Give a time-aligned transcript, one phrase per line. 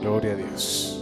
[0.00, 0.98] Gloria a Dios.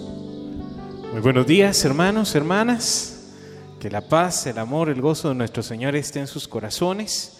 [1.12, 3.30] Muy buenos días, hermanos, hermanas.
[3.78, 7.38] Que la paz, el amor, el gozo de nuestro Señor esté en sus corazones.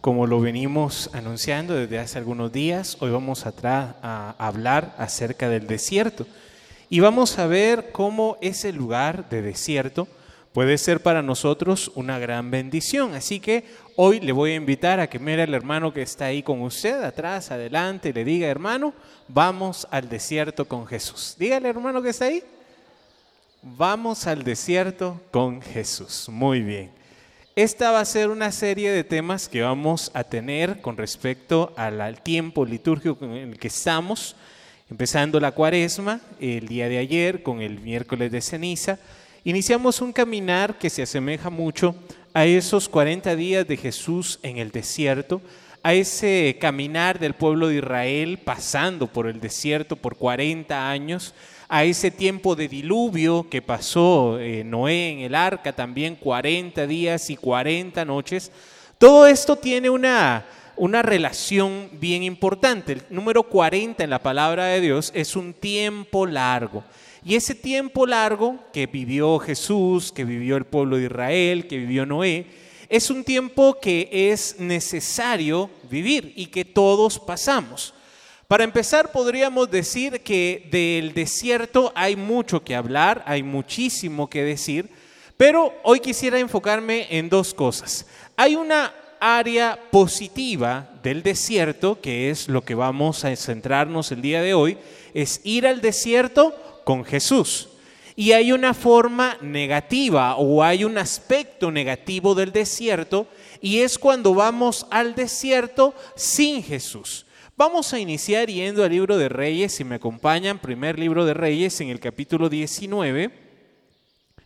[0.00, 6.28] Como lo venimos anunciando desde hace algunos días, hoy vamos a, hablar acerca del desierto.
[6.88, 10.06] Y vamos a ver cómo ese lugar de desierto
[10.52, 13.14] puede ser para nosotros una gran bendición.
[13.14, 13.64] Así que
[13.96, 17.02] hoy le voy a invitar a que mire al hermano que está ahí con usted,
[17.02, 18.92] atrás, adelante, y le diga, hermano,
[19.28, 21.36] vamos al desierto con Jesús.
[21.38, 22.42] Dígale, hermano que está ahí.
[23.62, 26.28] Vamos al desierto con Jesús.
[26.28, 26.90] Muy bien.
[27.56, 32.22] Esta va a ser una serie de temas que vamos a tener con respecto al
[32.22, 34.34] tiempo litúrgico en el que estamos,
[34.88, 38.98] empezando la cuaresma el día de ayer con el miércoles de ceniza
[39.44, 41.94] iniciamos un caminar que se asemeja mucho
[42.34, 45.40] a esos 40 días de Jesús en el desierto,
[45.82, 51.34] a ese caminar del pueblo de Israel pasando por el desierto por 40 años,
[51.68, 57.30] a ese tiempo de diluvio que pasó eh, Noé en el arca, también 40 días
[57.30, 58.50] y 40 noches.
[58.98, 60.44] Todo esto tiene una,
[60.76, 62.92] una relación bien importante.
[62.92, 66.84] El número 40 en la palabra de Dios es un tiempo largo.
[67.24, 72.06] Y ese tiempo largo que vivió Jesús, que vivió el pueblo de Israel, que vivió
[72.06, 72.46] Noé,
[72.88, 77.94] es un tiempo que es necesario vivir y que todos pasamos.
[78.48, 84.88] Para empezar, podríamos decir que del desierto hay mucho que hablar, hay muchísimo que decir,
[85.36, 88.06] pero hoy quisiera enfocarme en dos cosas.
[88.36, 94.42] Hay una área positiva del desierto, que es lo que vamos a centrarnos el día
[94.42, 94.78] de hoy,
[95.14, 97.68] es ir al desierto con Jesús.
[98.16, 103.28] Y hay una forma negativa o hay un aspecto negativo del desierto
[103.60, 107.26] y es cuando vamos al desierto sin Jesús.
[107.56, 111.80] Vamos a iniciar yendo al libro de Reyes, si me acompañan, primer libro de Reyes
[111.80, 113.30] en el capítulo 19,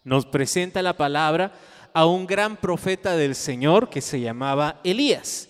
[0.04, 1.54] nos presenta la palabra
[1.94, 5.48] a un gran profeta del Señor que se llamaba Elías.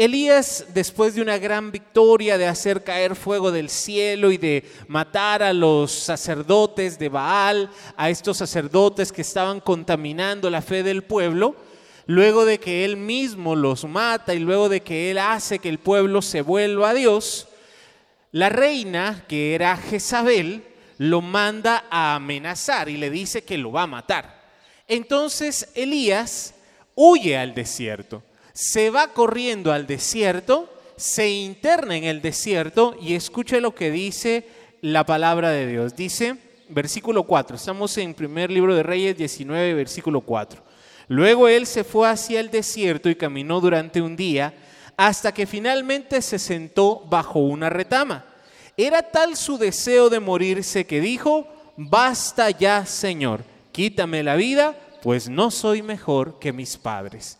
[0.00, 5.42] Elías, después de una gran victoria de hacer caer fuego del cielo y de matar
[5.42, 11.56] a los sacerdotes de Baal, a estos sacerdotes que estaban contaminando la fe del pueblo,
[12.06, 15.80] luego de que él mismo los mata y luego de que él hace que el
[15.80, 17.48] pueblo se vuelva a Dios,
[18.30, 20.62] la reina, que era Jezabel,
[20.98, 24.44] lo manda a amenazar y le dice que lo va a matar.
[24.86, 26.54] Entonces Elías
[26.94, 28.22] huye al desierto
[28.60, 34.48] se va corriendo al desierto, se interna en el desierto y escuche lo que dice
[34.80, 35.94] la palabra de Dios.
[35.94, 36.34] Dice,
[36.68, 40.60] versículo 4, estamos en primer libro de Reyes 19, versículo 4.
[41.06, 44.52] Luego él se fue hacia el desierto y caminó durante un día
[44.96, 48.24] hasta que finalmente se sentó bajo una retama.
[48.76, 51.46] Era tal su deseo de morirse que dijo,
[51.76, 57.37] basta ya, Señor, quítame la vida, pues no soy mejor que mis padres.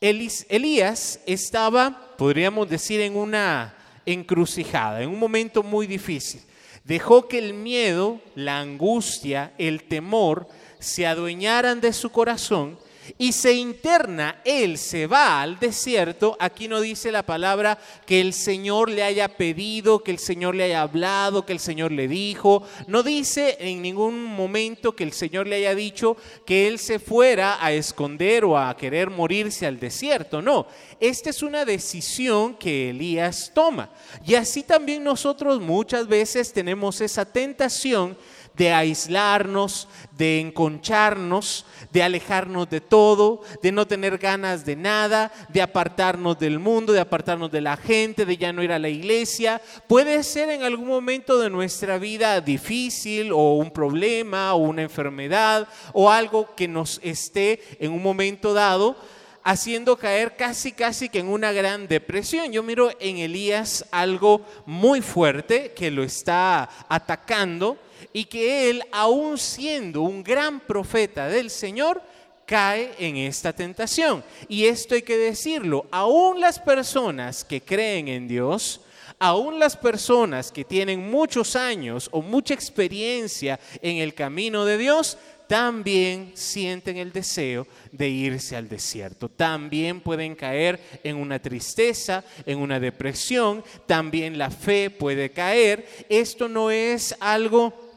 [0.00, 3.74] Elías estaba, podríamos decir, en una
[4.06, 6.40] encrucijada, en un momento muy difícil.
[6.84, 12.78] Dejó que el miedo, la angustia, el temor se adueñaran de su corazón
[13.18, 18.32] y se interna, él se va al desierto, aquí no dice la palabra que el
[18.32, 22.62] Señor le haya pedido, que el Señor le haya hablado, que el Señor le dijo,
[22.86, 27.64] no dice en ningún momento que el Señor le haya dicho que él se fuera
[27.64, 30.66] a esconder o a querer morirse al desierto, no,
[30.98, 33.90] esta es una decisión que Elías toma.
[34.26, 38.16] Y así también nosotros muchas veces tenemos esa tentación
[38.54, 45.62] de aislarnos, de enconcharnos, de alejarnos de todo, de no tener ganas de nada, de
[45.62, 49.60] apartarnos del mundo, de apartarnos de la gente, de ya no ir a la iglesia.
[49.88, 55.68] Puede ser en algún momento de nuestra vida difícil o un problema o una enfermedad
[55.92, 58.96] o algo que nos esté en un momento dado
[59.42, 62.52] haciendo caer casi casi que en una gran depresión.
[62.52, 67.78] Yo miro en Elías algo muy fuerte que lo está atacando
[68.12, 72.02] y que él, aún siendo un gran profeta del Señor,
[72.46, 74.24] cae en esta tentación.
[74.48, 78.80] Y esto hay que decirlo, aún las personas que creen en Dios,
[79.20, 85.16] aún las personas que tienen muchos años o mucha experiencia en el camino de Dios,
[85.46, 89.28] también sienten el deseo de irse al desierto.
[89.28, 95.86] También pueden caer en una tristeza, en una depresión, también la fe puede caer.
[96.08, 97.89] Esto no es algo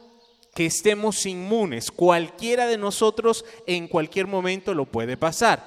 [0.53, 1.91] que estemos inmunes.
[1.91, 5.63] Cualquiera de nosotros en cualquier momento lo puede pasar.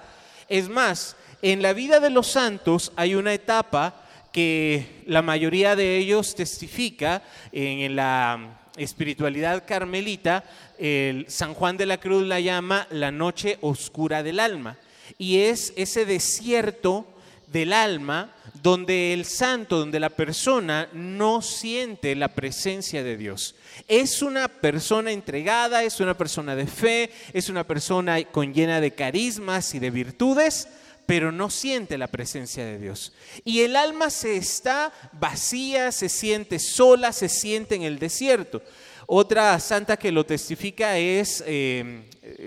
[0.49, 4.03] Es más, en la vida de los santos hay una etapa
[4.33, 7.23] que la mayoría de ellos testifica
[7.53, 10.45] en la espiritualidad carmelita,
[10.79, 14.77] el San Juan de la Cruz la llama la noche oscura del alma.
[15.19, 17.07] Y es ese desierto
[17.47, 18.33] del alma
[18.63, 23.55] donde el santo, donde la persona no siente la presencia de Dios.
[23.87, 28.93] Es una persona entregada, es una persona de fe, es una persona con llena de
[28.93, 30.69] carismas y de virtudes,
[31.07, 33.13] pero no siente la presencia de Dios.
[33.45, 38.63] Y el alma se está vacía, se siente sola, se siente en el desierto.
[39.07, 42.03] Otra santa que lo testifica es eh,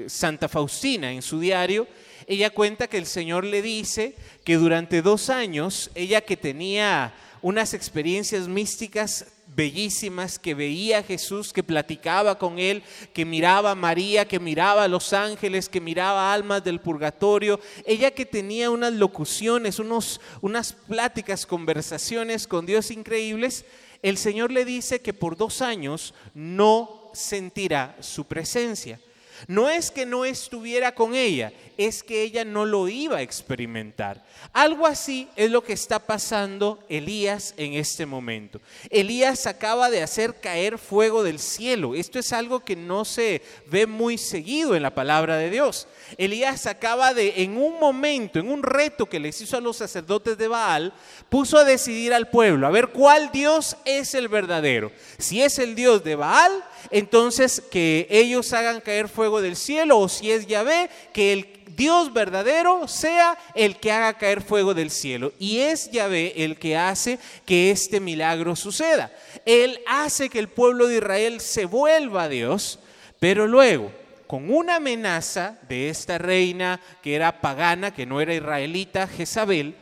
[0.07, 1.87] Santa Faustina en su diario.
[2.29, 7.11] Ella cuenta que el Señor le dice que durante dos años, ella que tenía
[7.41, 12.83] unas experiencias místicas bellísimas, que veía a Jesús, que platicaba con él,
[13.13, 17.59] que miraba a María, que miraba a los ángeles, que miraba almas del purgatorio.
[17.83, 23.65] Ella que tenía unas locuciones, unos, unas pláticas, conversaciones con Dios increíbles,
[24.03, 28.99] el Señor le dice que por dos años no sentirá su presencia.
[29.47, 34.23] No es que no estuviera con ella, es que ella no lo iba a experimentar.
[34.51, 38.59] Algo así es lo que está pasando Elías en este momento.
[38.89, 41.95] Elías acaba de hacer caer fuego del cielo.
[41.95, 45.87] Esto es algo que no se ve muy seguido en la palabra de Dios.
[46.17, 50.37] Elías acaba de, en un momento, en un reto que les hizo a los sacerdotes
[50.37, 50.93] de Baal,
[51.29, 54.91] puso a decidir al pueblo, a ver cuál Dios es el verdadero.
[55.17, 56.51] Si es el Dios de Baal,
[56.91, 62.11] entonces que ellos hagan caer fuego del cielo, o si es Yahvé, que el Dios
[62.11, 65.31] verdadero sea el que haga caer fuego del cielo.
[65.39, 69.11] Y es Yahvé el que hace que este milagro suceda.
[69.45, 72.79] Él hace que el pueblo de Israel se vuelva a Dios,
[73.19, 73.91] pero luego,
[74.27, 79.75] con una amenaza de esta reina que era pagana, que no era israelita, Jezabel,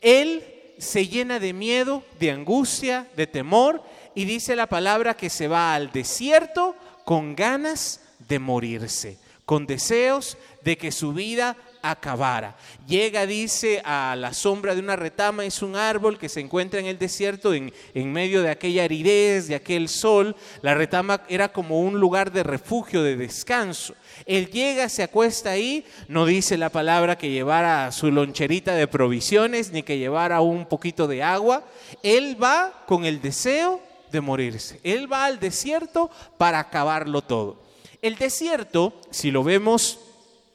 [0.00, 0.42] él
[0.78, 3.82] se llena de miedo, de angustia, de temor,
[4.16, 6.74] y dice la palabra que se va al desierto
[7.04, 12.56] con ganas de morirse, con deseos de que su vida acabara.
[12.88, 16.86] Llega, dice, a la sombra de una retama, es un árbol que se encuentra en
[16.86, 20.34] el desierto, en, en, medio de aquella aridez, de aquel sol.
[20.62, 23.94] La retama era como un lugar de refugio, de descanso.
[24.24, 29.72] Él llega, se acuesta ahí, no dice la palabra que llevara su loncherita de provisiones,
[29.72, 31.64] ni que llevara un poquito de agua.
[32.02, 33.85] Él va con el deseo
[34.16, 34.80] de morirse.
[34.82, 37.60] Él va al desierto para acabarlo todo.
[38.00, 39.98] El desierto, si lo vemos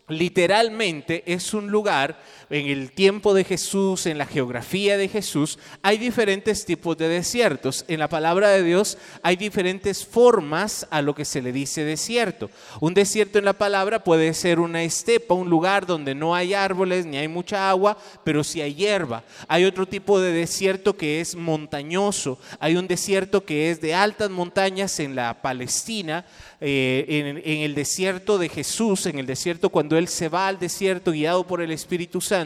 [0.08, 2.20] literalmente, es un lugar
[2.52, 7.86] en el tiempo de Jesús, en la geografía de Jesús, hay diferentes tipos de desiertos.
[7.88, 12.50] En la palabra de Dios hay diferentes formas a lo que se le dice desierto.
[12.82, 17.06] Un desierto en la palabra puede ser una estepa, un lugar donde no hay árboles
[17.06, 19.24] ni hay mucha agua, pero sí hay hierba.
[19.48, 22.38] Hay otro tipo de desierto que es montañoso.
[22.60, 26.26] Hay un desierto que es de altas montañas en la Palestina.
[26.64, 30.60] Eh, en, en el desierto de Jesús, en el desierto cuando Él se va al
[30.60, 32.41] desierto guiado por el Espíritu Santo,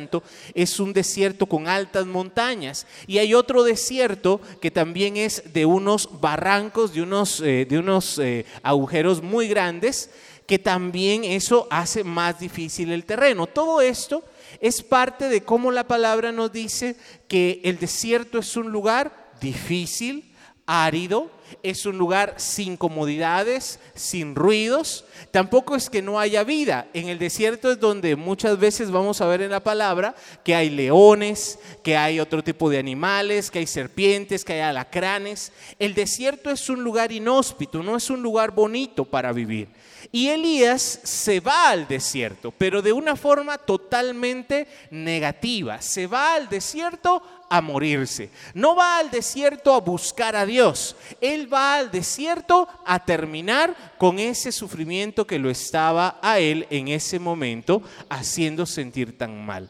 [0.53, 2.85] es un desierto con altas montañas.
[3.07, 8.19] Y hay otro desierto que también es de unos barrancos, de unos, eh, de unos
[8.19, 10.09] eh, agujeros muy grandes,
[10.45, 13.47] que también eso hace más difícil el terreno.
[13.47, 14.23] Todo esto
[14.61, 16.95] es parte de cómo la palabra nos dice
[17.27, 20.33] que el desierto es un lugar difícil,
[20.65, 21.31] árido,
[21.63, 25.05] es un lugar sin comodidades, sin ruidos.
[25.31, 26.87] Tampoco es que no haya vida.
[26.93, 30.69] En el desierto es donde muchas veces vamos a ver en la palabra que hay
[30.69, 35.51] leones, que hay otro tipo de animales, que hay serpientes, que hay alacranes.
[35.79, 39.67] El desierto es un lugar inhóspito, no es un lugar bonito para vivir.
[40.11, 45.81] Y Elías se va al desierto, pero de una forma totalmente negativa.
[45.81, 48.29] Se va al desierto a morirse.
[48.53, 50.95] No va al desierto a buscar a Dios.
[51.21, 56.87] Él va al desierto a terminar con ese sufrimiento que lo estaba a él en
[56.87, 59.69] ese momento haciendo sentir tan mal.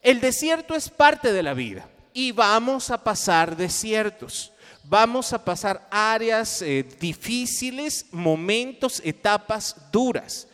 [0.00, 4.52] El desierto es parte de la vida y vamos a pasar desiertos.
[4.84, 10.48] Vamos a pasar áreas eh, difíciles, momentos, etapas duras.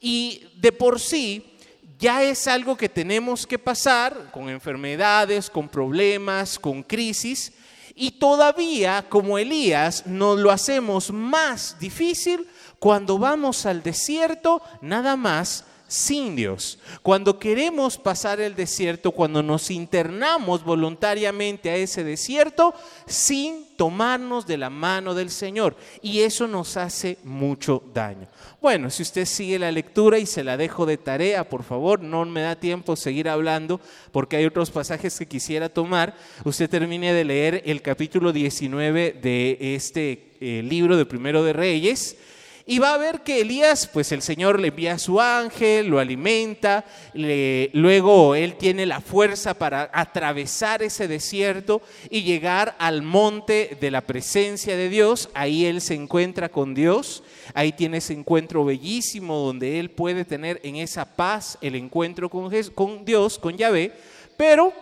[0.00, 1.56] Y de por sí,
[1.98, 7.52] ya es algo que tenemos que pasar con enfermedades, con problemas, con crisis,
[7.94, 12.48] y todavía, como Elías, nos lo hacemos más difícil
[12.78, 16.78] cuando vamos al desierto nada más sin Dios.
[17.02, 22.72] Cuando queremos pasar el desierto, cuando nos internamos voluntariamente a ese desierto
[23.06, 25.76] sin tomarnos de la mano del Señor.
[26.00, 28.26] Y eso nos hace mucho daño.
[28.62, 32.24] Bueno, si usted sigue la lectura y se la dejo de tarea, por favor, no
[32.24, 33.78] me da tiempo seguir hablando
[34.12, 36.16] porque hay otros pasajes que quisiera tomar.
[36.44, 42.16] Usted termine de leer el capítulo 19 de este eh, libro de Primero de Reyes
[42.64, 45.98] y va a ver que Elías, pues el Señor le envía a su ángel, lo
[45.98, 53.90] alimenta, luego él tiene la fuerza para atravesar ese desierto y llegar al monte de
[53.90, 55.28] la presencia de Dios.
[55.34, 60.60] Ahí él se encuentra con Dios, ahí tiene ese encuentro bellísimo donde él puede tener
[60.62, 63.92] en esa paz el encuentro con, con Dios, con Yahvé,
[64.36, 64.72] pero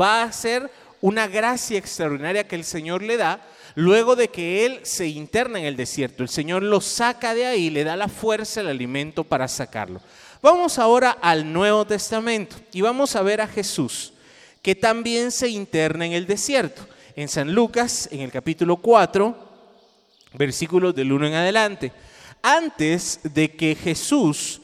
[0.00, 0.70] va a ser
[1.00, 3.40] una gracia extraordinaria que el Señor le da
[3.74, 6.22] luego de que él se interna en el desierto.
[6.22, 10.00] El Señor lo saca de ahí, le da la fuerza, el alimento para sacarlo.
[10.42, 14.12] Vamos ahora al Nuevo Testamento y vamos a ver a Jesús,
[14.60, 16.86] que también se interna en el desierto.
[17.14, 19.36] En San Lucas, en el capítulo 4,
[20.34, 21.92] versículos del 1 en adelante.
[22.42, 24.60] Antes de que Jesús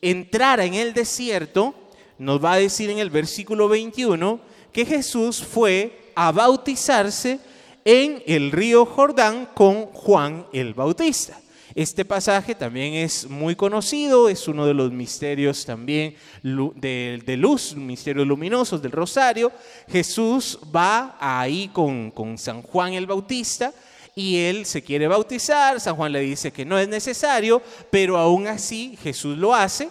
[0.00, 1.74] entrara en el desierto,
[2.18, 4.40] nos va a decir en el versículo 21
[4.72, 7.38] que Jesús fue a bautizarse
[7.84, 11.38] en el río Jordán con Juan el Bautista.
[11.74, 18.26] Este pasaje también es muy conocido, es uno de los misterios también de, luz, misterios
[18.26, 19.50] luminosos del Rosario.
[19.88, 23.72] Jesús va ahí con, con San Juan el Bautista
[24.14, 28.46] y él se quiere bautizar, San Juan le dice que no es necesario, pero aún
[28.46, 29.88] así Jesús lo hace.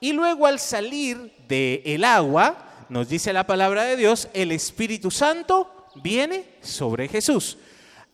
[0.00, 2.58] Y luego al salir del agua,
[2.90, 7.58] nos dice la palabra de Dios, el Espíritu Santo viene sobre Jesús.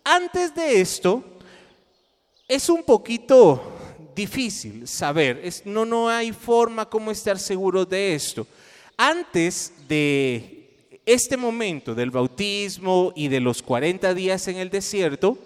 [0.04, 1.22] Antes de esto,
[2.46, 3.60] es un poquito
[4.14, 8.46] difícil saber, no, no hay forma como estar seguros de esto.
[8.96, 10.58] Antes de
[11.06, 15.38] este momento del bautismo y de los 40 días en el desierto,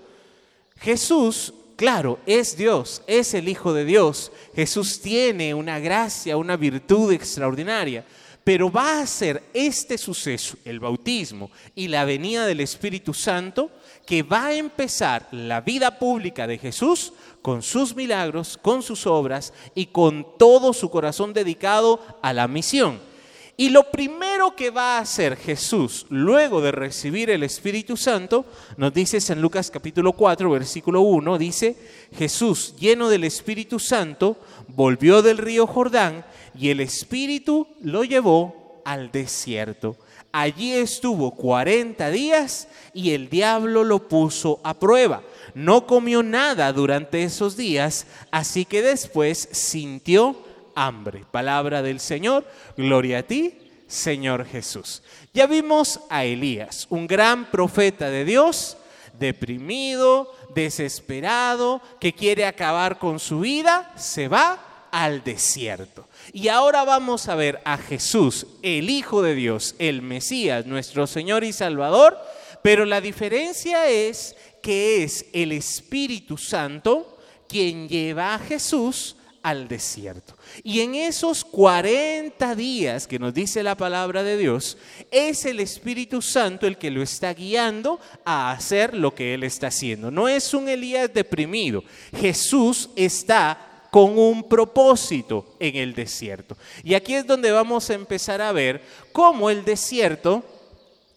[0.78, 4.32] Jesús, claro, es Dios, es el Hijo de Dios.
[4.54, 8.04] Jesús tiene una gracia, una virtud extraordinaria.
[8.44, 13.70] Pero va a ser este suceso, el bautismo y la venida del Espíritu Santo,
[14.04, 19.52] que va a empezar la vida pública de Jesús con sus milagros, con sus obras
[19.74, 23.11] y con todo su corazón dedicado a la misión.
[23.56, 28.46] Y lo primero que va a hacer Jesús luego de recibir el Espíritu Santo,
[28.78, 31.76] nos dice San Lucas capítulo 4, versículo 1, dice,
[32.16, 36.24] Jesús lleno del Espíritu Santo volvió del río Jordán
[36.58, 39.96] y el Espíritu lo llevó al desierto.
[40.32, 45.22] Allí estuvo 40 días y el diablo lo puso a prueba.
[45.54, 50.36] No comió nada durante esos días, así que después sintió
[50.74, 51.24] hambre.
[51.30, 55.02] Palabra del Señor, gloria a ti, Señor Jesús.
[55.34, 58.76] Ya vimos a Elías, un gran profeta de Dios,
[59.18, 66.08] deprimido, desesperado, que quiere acabar con su vida, se va al desierto.
[66.32, 71.44] Y ahora vamos a ver a Jesús, el Hijo de Dios, el Mesías, nuestro Señor
[71.44, 72.18] y Salvador,
[72.62, 80.36] pero la diferencia es que es el Espíritu Santo quien lleva a Jesús al desierto.
[80.62, 84.78] Y en esos 40 días que nos dice la palabra de Dios,
[85.10, 89.68] es el Espíritu Santo el que lo está guiando a hacer lo que él está
[89.68, 90.10] haciendo.
[90.10, 91.82] No es un Elías deprimido.
[92.14, 96.56] Jesús está con un propósito en el desierto.
[96.82, 98.82] Y aquí es donde vamos a empezar a ver
[99.12, 100.42] cómo el desierto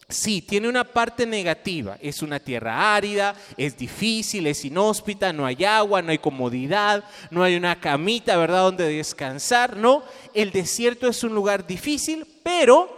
[0.08, 1.98] Sí, tiene una parte negativa.
[2.00, 7.42] Es una tierra árida, es difícil, es inhóspita, no hay agua, no hay comodidad, no
[7.42, 9.76] hay una camita, ¿verdad?, donde descansar.
[9.76, 12.88] No, el desierto es un lugar difícil, pero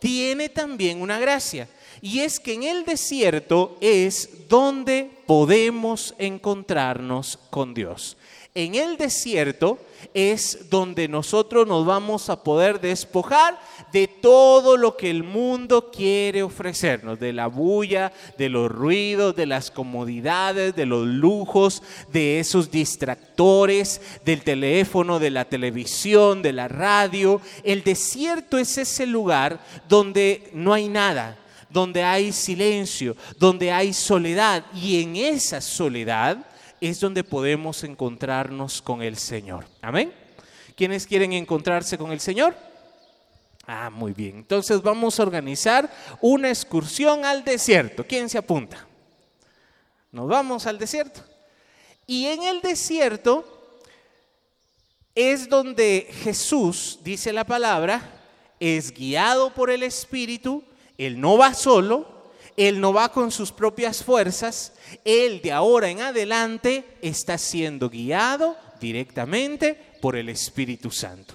[0.00, 1.68] tiene también una gracia.
[2.00, 8.17] Y es que en el desierto es donde podemos encontrarnos con Dios
[8.58, 9.78] en el desierto
[10.14, 13.56] es donde nosotros nos vamos a poder despojar
[13.92, 19.46] de todo lo que el mundo quiere ofrecernos, de la bulla, de los ruidos, de
[19.46, 26.66] las comodidades, de los lujos, de esos distractores, del teléfono, de la televisión, de la
[26.66, 27.40] radio.
[27.62, 31.38] El desierto es ese lugar donde no hay nada,
[31.70, 34.64] donde hay silencio, donde hay soledad.
[34.74, 36.44] Y en esa soledad
[36.80, 39.66] es donde podemos encontrarnos con el Señor.
[39.82, 40.12] Amén.
[40.76, 42.54] ¿Quiénes quieren encontrarse con el Señor?
[43.66, 44.36] Ah, muy bien.
[44.36, 48.06] Entonces vamos a organizar una excursión al desierto.
[48.06, 48.86] ¿Quién se apunta?
[50.10, 51.22] Nos vamos al desierto.
[52.06, 53.44] Y en el desierto
[55.14, 58.00] es donde Jesús, dice la palabra,
[58.60, 60.64] es guiado por el Espíritu,
[60.96, 62.17] Él no va solo,
[62.58, 64.72] Él no va con sus propias fuerzas,
[65.04, 71.34] Él de ahora en adelante está siendo guiado directamente por el Espíritu Santo.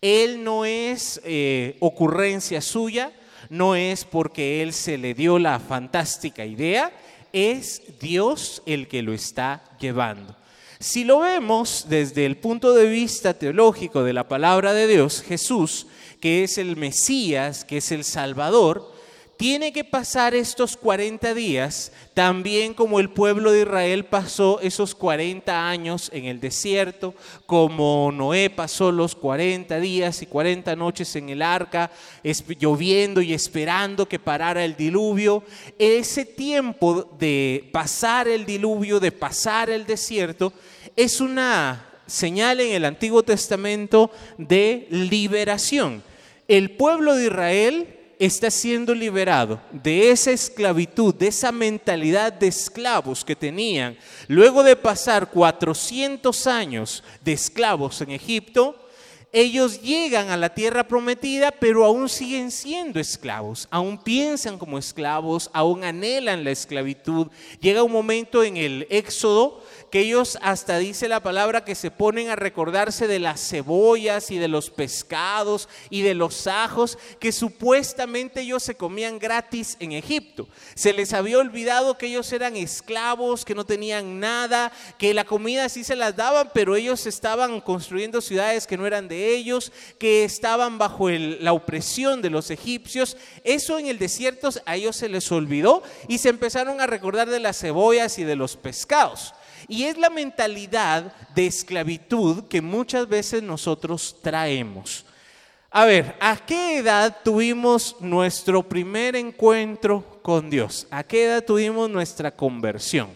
[0.00, 3.12] Él no es eh, ocurrencia suya,
[3.50, 6.92] no es porque Él se le dio la fantástica idea,
[7.32, 10.34] es Dios el que lo está llevando.
[10.80, 15.86] Si lo vemos desde el punto de vista teológico de la palabra de Dios, Jesús
[16.24, 18.93] que es el Mesías, que es el Salvador,
[19.36, 25.68] tiene que pasar estos 40 días, también como el pueblo de Israel pasó esos 40
[25.68, 27.14] años en el desierto,
[27.46, 31.90] como Noé pasó los 40 días y 40 noches en el arca,
[32.58, 35.42] lloviendo y esperando que parara el diluvio.
[35.78, 40.52] Ese tiempo de pasar el diluvio, de pasar el desierto,
[40.96, 46.02] es una señal en el Antiguo Testamento de liberación
[46.48, 53.24] el pueblo de Israel está siendo liberado de esa esclavitud, de esa mentalidad de esclavos
[53.24, 53.96] que tenían.
[54.28, 58.84] Luego de pasar 400 años de esclavos en Egipto,
[59.36, 65.50] ellos llegan a la tierra prometida, pero aún siguen siendo esclavos, aún piensan como esclavos,
[65.52, 67.26] aún anhelan la esclavitud.
[67.60, 69.63] Llega un momento en el Éxodo
[69.94, 74.38] que ellos hasta dice la palabra que se ponen a recordarse de las cebollas y
[74.38, 80.48] de los pescados y de los ajos que supuestamente ellos se comían gratis en Egipto.
[80.74, 85.68] Se les había olvidado que ellos eran esclavos, que no tenían nada, que la comida
[85.68, 89.70] sí se las daban, pero ellos estaban construyendo ciudades que no eran de ellos,
[90.00, 93.16] que estaban bajo la opresión de los egipcios.
[93.44, 97.38] Eso en el desierto a ellos se les olvidó y se empezaron a recordar de
[97.38, 99.34] las cebollas y de los pescados.
[99.68, 105.04] Y es la mentalidad de esclavitud que muchas veces nosotros traemos.
[105.70, 110.86] A ver, ¿a qué edad tuvimos nuestro primer encuentro con Dios?
[110.90, 113.10] ¿A qué edad tuvimos nuestra conversión?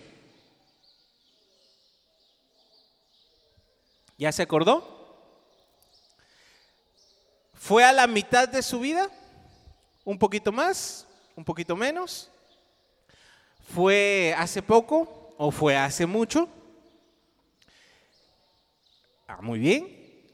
[4.19, 4.97] ¿Ya se acordó?
[7.55, 9.09] ¿Fue a la mitad de su vida?
[10.05, 11.07] ¿Un poquito más?
[11.37, 12.28] ¿Un poquito menos?
[13.73, 15.17] ¿Fue hace poco?
[15.38, 16.49] O fue hace mucho?
[19.27, 19.88] Ah, muy bien.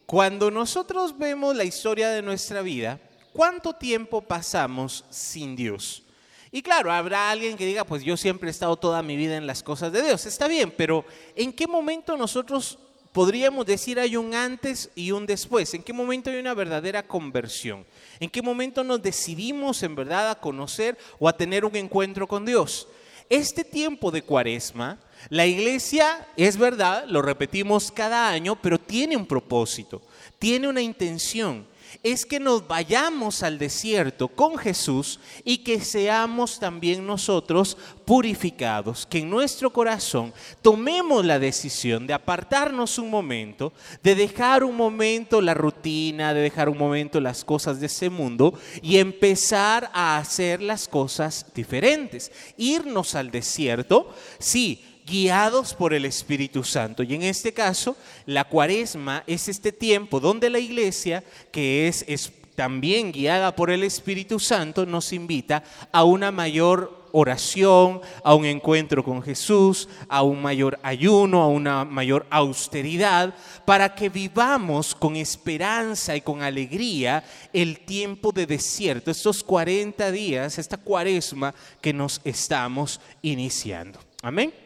[0.07, 2.99] Cuando nosotros vemos la historia de nuestra vida,
[3.33, 6.03] ¿cuánto tiempo pasamos sin Dios?
[6.51, 9.47] Y claro, habrá alguien que diga, pues yo siempre he estado toda mi vida en
[9.47, 10.25] las cosas de Dios.
[10.25, 12.79] Está bien, pero ¿en qué momento nosotros
[13.13, 15.75] podríamos decir hay un antes y un después?
[15.75, 17.85] ¿En qué momento hay una verdadera conversión?
[18.21, 22.47] ¿En qué momento nos decidimos en verdad a conocer o a tener un encuentro con
[22.47, 22.89] Dios?
[23.35, 24.97] Este tiempo de cuaresma,
[25.29, 30.01] la iglesia, es verdad, lo repetimos cada año, pero tiene un propósito,
[30.39, 31.67] tiene una intención
[32.03, 39.19] es que nos vayamos al desierto con Jesús y que seamos también nosotros purificados, que
[39.19, 45.55] en nuestro corazón tomemos la decisión de apartarnos un momento, de dejar un momento la
[45.55, 50.89] rutina, de dejar un momento las cosas de ese mundo y empezar a hacer las
[50.89, 52.31] cosas diferentes.
[52.57, 57.03] Irnos al desierto, sí, guiados por el Espíritu Santo.
[57.03, 63.11] Y en este caso, la cuaresma es este tiempo donde la iglesia, que es, también
[63.11, 69.23] guiada por el Espíritu Santo, nos invita a una mayor oración, a un encuentro con
[69.23, 76.21] Jesús, a un mayor ayuno, a una mayor austeridad, para que vivamos con esperanza y
[76.21, 84.01] con alegría el tiempo de desierto, estos 40 días, esta cuaresma que nos estamos iniciando.
[84.23, 84.64] Amén.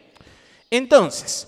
[0.69, 1.47] Entonces,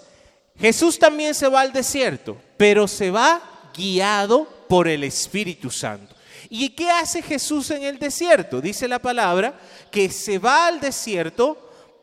[0.60, 3.42] Jesús también se va al desierto, pero se va
[3.76, 6.16] guiado por el Espíritu Santo.
[6.50, 8.62] ¿Y qué hace Jesús en el desierto?
[8.62, 11.58] Dice la palabra que se va al desierto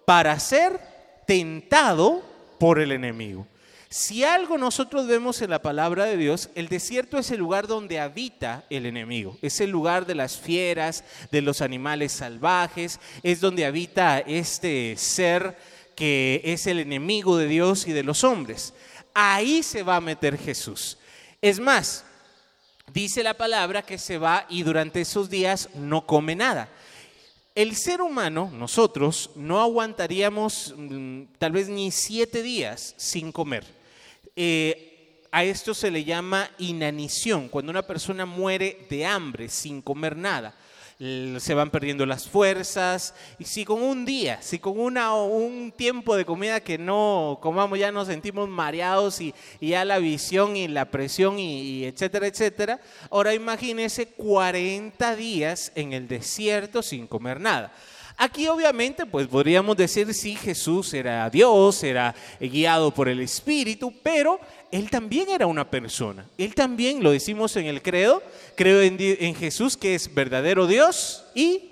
[0.05, 0.81] para ser
[1.27, 2.23] tentado
[2.59, 3.47] por el enemigo.
[3.91, 8.01] Si algo nosotros vemos en la palabra de Dios, el desierto es el lugar donde
[8.01, 13.65] habita el enemigo, es el lugar de las fieras, de los animales salvajes, es donde
[13.65, 15.57] habita este ser
[15.99, 18.73] que es el enemigo de Dios y de los hombres.
[19.15, 20.97] Ahí se va a meter Jesús.
[21.43, 22.05] Es más,
[22.93, 26.69] dice la palabra que se va y durante esos días no come nada.
[27.53, 33.65] El ser humano, nosotros, no aguantaríamos mm, tal vez ni siete días sin comer.
[34.37, 40.17] Eh, a esto se le llama inanición, cuando una persona muere de hambre sin comer
[40.17, 40.55] nada.
[40.99, 46.17] Se van perdiendo las fuerzas, y si con un día, si con una, un tiempo
[46.17, 50.87] de comida que no comamos ya nos sentimos mareados y, ya la visión y la
[50.87, 52.81] presión y, etcétera, etcétera,
[53.11, 57.73] ahora imagínese 40 días en el desierto sin comer nada.
[58.21, 64.41] Aquí obviamente pues podríamos decir si Jesús era Dios, era guiado por el Espíritu, pero
[64.73, 66.29] él también era una persona.
[66.37, 68.21] Él también, lo decimos en el credo,
[68.57, 71.71] creo en, en Jesús que es verdadero Dios y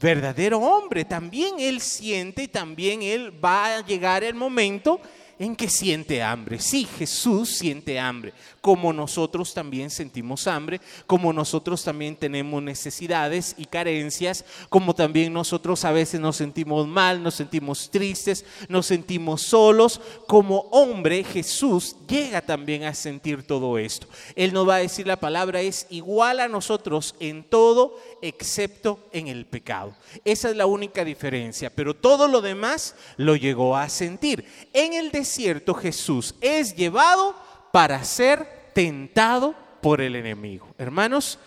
[0.00, 1.04] verdadero hombre.
[1.04, 5.00] También él siente y también él va a llegar el momento
[5.38, 6.58] en que siente hambre.
[6.58, 8.32] Sí, Jesús siente hambre,
[8.66, 15.84] como nosotros también sentimos hambre, como nosotros también tenemos necesidades y carencias, como también nosotros
[15.84, 20.00] a veces nos sentimos mal, nos sentimos tristes, nos sentimos solos.
[20.26, 24.08] Como hombre, Jesús llega también a sentir todo esto.
[24.34, 29.28] Él nos va a decir la palabra es igual a nosotros en todo excepto en
[29.28, 29.94] el pecado.
[30.24, 34.44] Esa es la única diferencia, pero todo lo demás lo llegó a sentir.
[34.72, 37.45] En el desierto Jesús es llevado
[37.76, 40.66] para ser tentado por el enemigo.
[40.78, 41.38] Hermanos,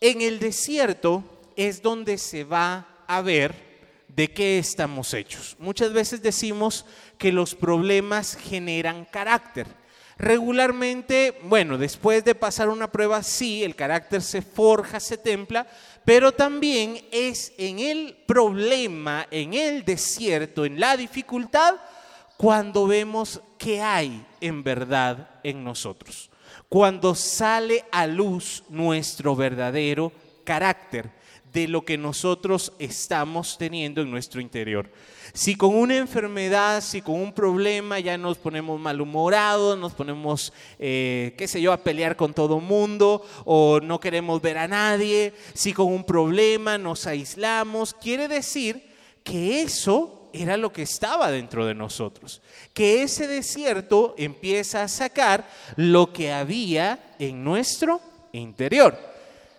[0.00, 1.24] en el desierto
[1.56, 3.52] es donde se va a ver
[4.06, 5.56] de qué estamos hechos.
[5.58, 6.86] Muchas veces decimos
[7.18, 9.66] que los problemas generan carácter.
[10.16, 15.66] Regularmente, bueno, después de pasar una prueba, sí, el carácter se forja, se templa,
[16.04, 21.74] pero también es en el problema, en el desierto, en la dificultad,
[22.36, 26.30] cuando vemos qué hay en verdad en nosotros.
[26.68, 30.12] Cuando sale a luz nuestro verdadero
[30.44, 31.10] carácter
[31.56, 34.90] de lo que nosotros estamos teniendo en nuestro interior.
[35.32, 41.34] Si con una enfermedad, si con un problema ya nos ponemos malhumorados, nos ponemos, eh,
[41.38, 45.72] qué sé yo, a pelear con todo mundo o no queremos ver a nadie, si
[45.72, 48.82] con un problema nos aislamos, quiere decir
[49.24, 55.48] que eso era lo que estaba dentro de nosotros, que ese desierto empieza a sacar
[55.76, 58.00] lo que había en nuestro
[58.32, 58.96] interior.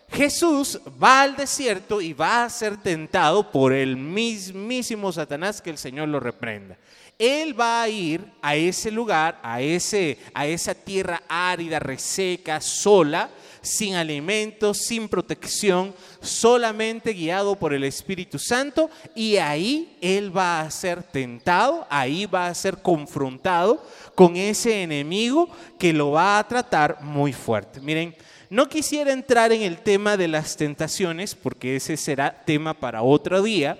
[0.10, 5.78] Jesús va al desierto y va a ser tentado por el mismísimo Satanás que el
[5.78, 6.78] Señor lo reprenda.
[7.20, 13.30] Él va a ir a ese lugar, a, ese, a esa tierra árida, reseca, sola,
[13.62, 20.72] sin alimentos, sin protección, solamente guiado por el Espíritu Santo y ahí Él va a
[20.72, 23.84] ser tentado, ahí va a ser confrontado
[24.15, 27.80] con ese enemigo que lo va a tratar muy fuerte.
[27.82, 28.15] Miren,
[28.50, 33.41] no quisiera entrar en el tema de las tentaciones, porque ese será tema para otro
[33.41, 33.78] día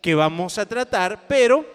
[0.00, 1.66] que vamos a tratar, pero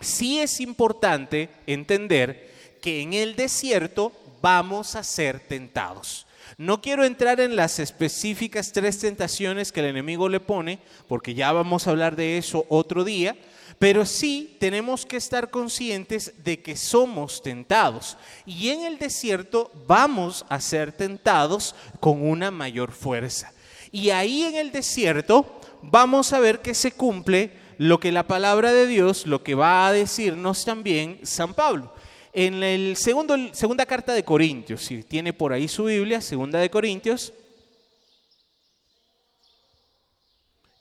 [0.00, 6.26] sí es importante entender que en el desierto vamos a ser tentados.
[6.58, 11.52] No quiero entrar en las específicas tres tentaciones que el enemigo le pone, porque ya
[11.52, 13.36] vamos a hablar de eso otro día,
[13.78, 20.44] pero sí tenemos que estar conscientes de que somos tentados y en el desierto vamos
[20.48, 23.52] a ser tentados con una mayor fuerza.
[23.90, 28.72] Y ahí en el desierto vamos a ver que se cumple lo que la palabra
[28.72, 31.91] de Dios, lo que va a decirnos también San Pablo.
[32.34, 37.30] En segundo, segunda carta de Corintios, si tiene por ahí su Biblia, segunda de Corintios,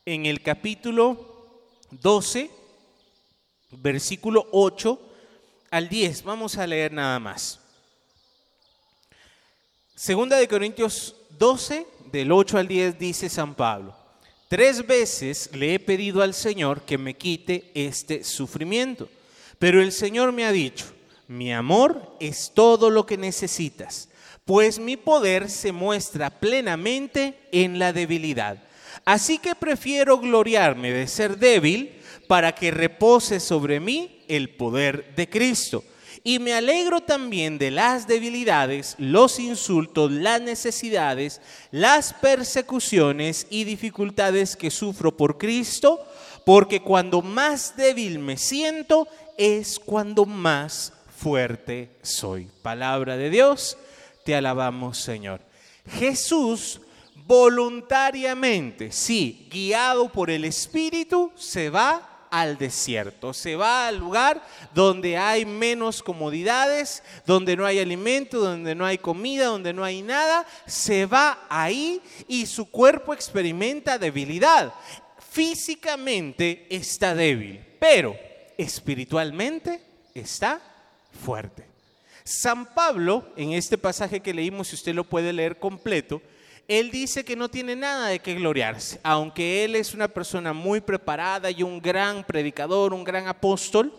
[0.05, 2.49] en el capítulo 12,
[3.71, 4.99] versículo 8
[5.71, 6.23] al 10.
[6.23, 7.59] Vamos a leer nada más.
[9.93, 13.93] Segunda de Corintios 12, del 8 al 10, dice San Pablo.
[14.47, 19.09] Tres veces le he pedido al Señor que me quite este sufrimiento,
[19.59, 20.85] pero el Señor me ha dicho,
[21.31, 24.09] mi amor es todo lo que necesitas,
[24.43, 28.61] pues mi poder se muestra plenamente en la debilidad.
[29.05, 35.29] Así que prefiero gloriarme de ser débil para que repose sobre mí el poder de
[35.29, 35.85] Cristo.
[36.21, 41.39] Y me alegro también de las debilidades, los insultos, las necesidades,
[41.71, 46.05] las persecuciones y dificultades que sufro por Cristo,
[46.45, 50.91] porque cuando más débil me siento es cuando más
[51.21, 52.47] fuerte soy.
[52.63, 53.77] Palabra de Dios,
[54.25, 55.39] te alabamos Señor.
[55.99, 56.81] Jesús
[57.27, 64.41] voluntariamente, sí, guiado por el Espíritu, se va al desierto, se va al lugar
[64.73, 70.01] donde hay menos comodidades, donde no hay alimento, donde no hay comida, donde no hay
[70.01, 74.73] nada, se va ahí y su cuerpo experimenta debilidad.
[75.29, 78.15] Físicamente está débil, pero
[78.57, 79.81] espiritualmente
[80.15, 80.70] está
[81.11, 81.65] fuerte.
[82.23, 86.21] San Pablo, en este pasaje que leímos, si usted lo puede leer completo,
[86.67, 90.79] él dice que no tiene nada de qué gloriarse, aunque él es una persona muy
[90.79, 93.93] preparada y un gran predicador, un gran apóstol,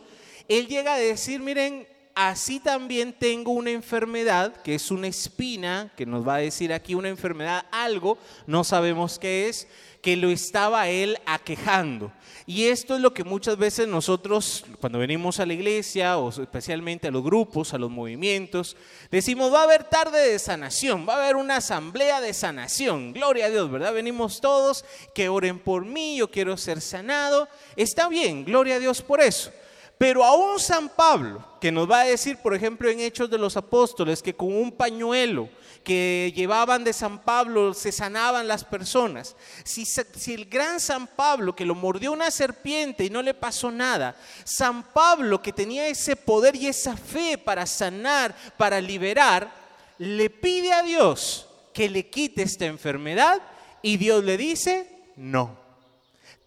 [0.49, 6.07] él llega a decir, miren, así también tengo una enfermedad, que es una espina, que
[6.07, 9.69] nos va a decir aquí una enfermedad, algo, no sabemos qué es,
[10.03, 12.13] que lo estaba él aquejando.
[12.45, 17.07] Y esto es lo que muchas veces nosotros, cuando venimos a la iglesia, o especialmente
[17.07, 18.77] a los grupos, a los movimientos,
[19.13, 23.13] decimos, va a haber tarde de sanación, va a haber una asamblea de sanación.
[23.13, 23.95] Gloria a Dios, ¿verdad?
[23.95, 24.85] Venimos todos,
[25.15, 27.49] que oren por mí, yo quiero ser sanado.
[27.77, 29.53] Está bien, gloria a Dios por eso.
[29.99, 33.57] Pero aún San Pablo, que nos va a decir, por ejemplo, en Hechos de los
[33.57, 35.49] Apóstoles, que con un pañuelo
[35.85, 39.37] que llevaban de San Pablo se sanaban las personas.
[39.65, 43.71] Si, si, el gran San Pablo, que lo mordió una serpiente y no le pasó
[43.71, 49.53] nada, San Pablo, que tenía ese poder y esa fe para sanar, para liberar,
[49.99, 53.41] le pide a Dios que le quite esta enfermedad
[53.83, 55.61] y Dios le dice, no.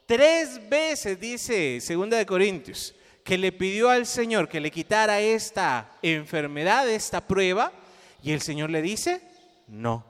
[0.06, 2.95] Tres veces dice Segunda de Corintios
[3.26, 7.74] que le pidió al Señor que le quitara esta enfermedad, esta prueba,
[8.22, 9.20] y el Señor le dice,
[9.68, 10.06] no,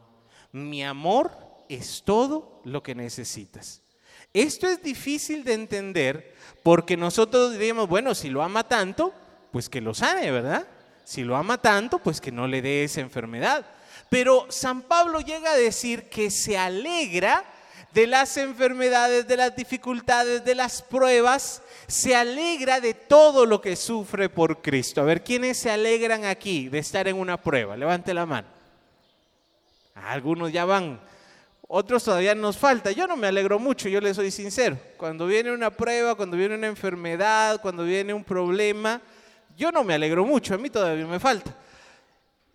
[0.51, 1.32] mi amor
[1.69, 3.82] es todo lo que necesitas.
[4.34, 9.13] Esto es difícil de entender porque nosotros diríamos, bueno, si lo ama tanto,
[9.49, 10.67] pues que lo sane, ¿verdad?
[11.06, 13.65] Si lo ama tanto, pues que no le dé esa enfermedad.
[14.10, 17.45] Pero San Pablo llega a decir que se alegra
[17.95, 23.77] de las enfermedades, de las dificultades, de las pruebas, se alegra de todo lo que
[23.77, 24.99] sufre por Cristo.
[24.99, 27.77] A ver, ¿quiénes se alegran aquí de estar en una prueba?
[27.77, 28.49] Levante la mano.
[29.93, 30.99] Algunos ya van,
[31.69, 32.91] otros todavía nos falta.
[32.91, 34.77] Yo no me alegro mucho, yo le soy sincero.
[34.97, 39.01] Cuando viene una prueba, cuando viene una enfermedad, cuando viene un problema,
[39.55, 41.55] yo no me alegro mucho, a mí todavía me falta.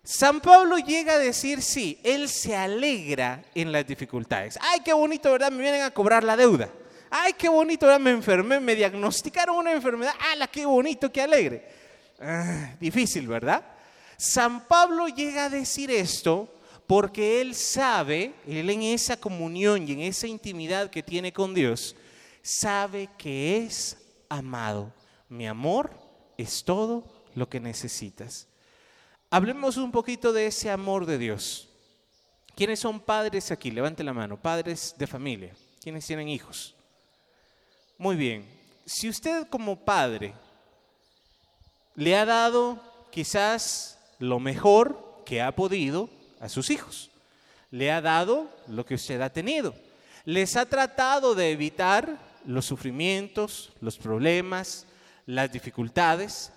[0.03, 4.57] San Pablo llega a decir, sí, él se alegra en las dificultades.
[4.59, 5.51] Ay, qué bonito, ¿verdad?
[5.51, 6.69] Me vienen a cobrar la deuda.
[7.09, 7.99] Ay, qué bonito, ¿verdad?
[7.99, 10.13] Me enfermé, me diagnosticaron una enfermedad.
[10.19, 11.67] ¡Hala, qué bonito, qué alegre!
[12.19, 13.63] Ah, difícil, ¿verdad?
[14.17, 16.51] San Pablo llega a decir esto
[16.87, 21.95] porque él sabe, él en esa comunión y en esa intimidad que tiene con Dios,
[22.41, 23.97] sabe que es
[24.29, 24.93] amado.
[25.29, 25.91] Mi amor
[26.37, 27.03] es todo
[27.35, 28.47] lo que necesitas.
[29.33, 31.69] Hablemos un poquito de ese amor de Dios.
[32.53, 33.71] ¿Quiénes son padres aquí?
[33.71, 34.35] Levante la mano.
[34.35, 35.55] Padres de familia.
[35.81, 36.75] ¿Quiénes tienen hijos?
[37.97, 38.45] Muy bien.
[38.85, 40.33] Si usted como padre
[41.95, 46.09] le ha dado quizás lo mejor que ha podido
[46.41, 47.09] a sus hijos,
[47.69, 49.73] le ha dado lo que usted ha tenido,
[50.25, 54.87] les ha tratado de evitar los sufrimientos, los problemas,
[55.25, 56.51] las dificultades,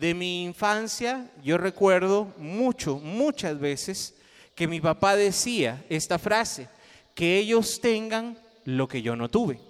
[0.00, 4.14] de mi infancia, yo recuerdo mucho, muchas veces,
[4.54, 6.68] que mi papá decía esta frase,
[7.14, 9.60] que ellos tengan lo que yo no tuve.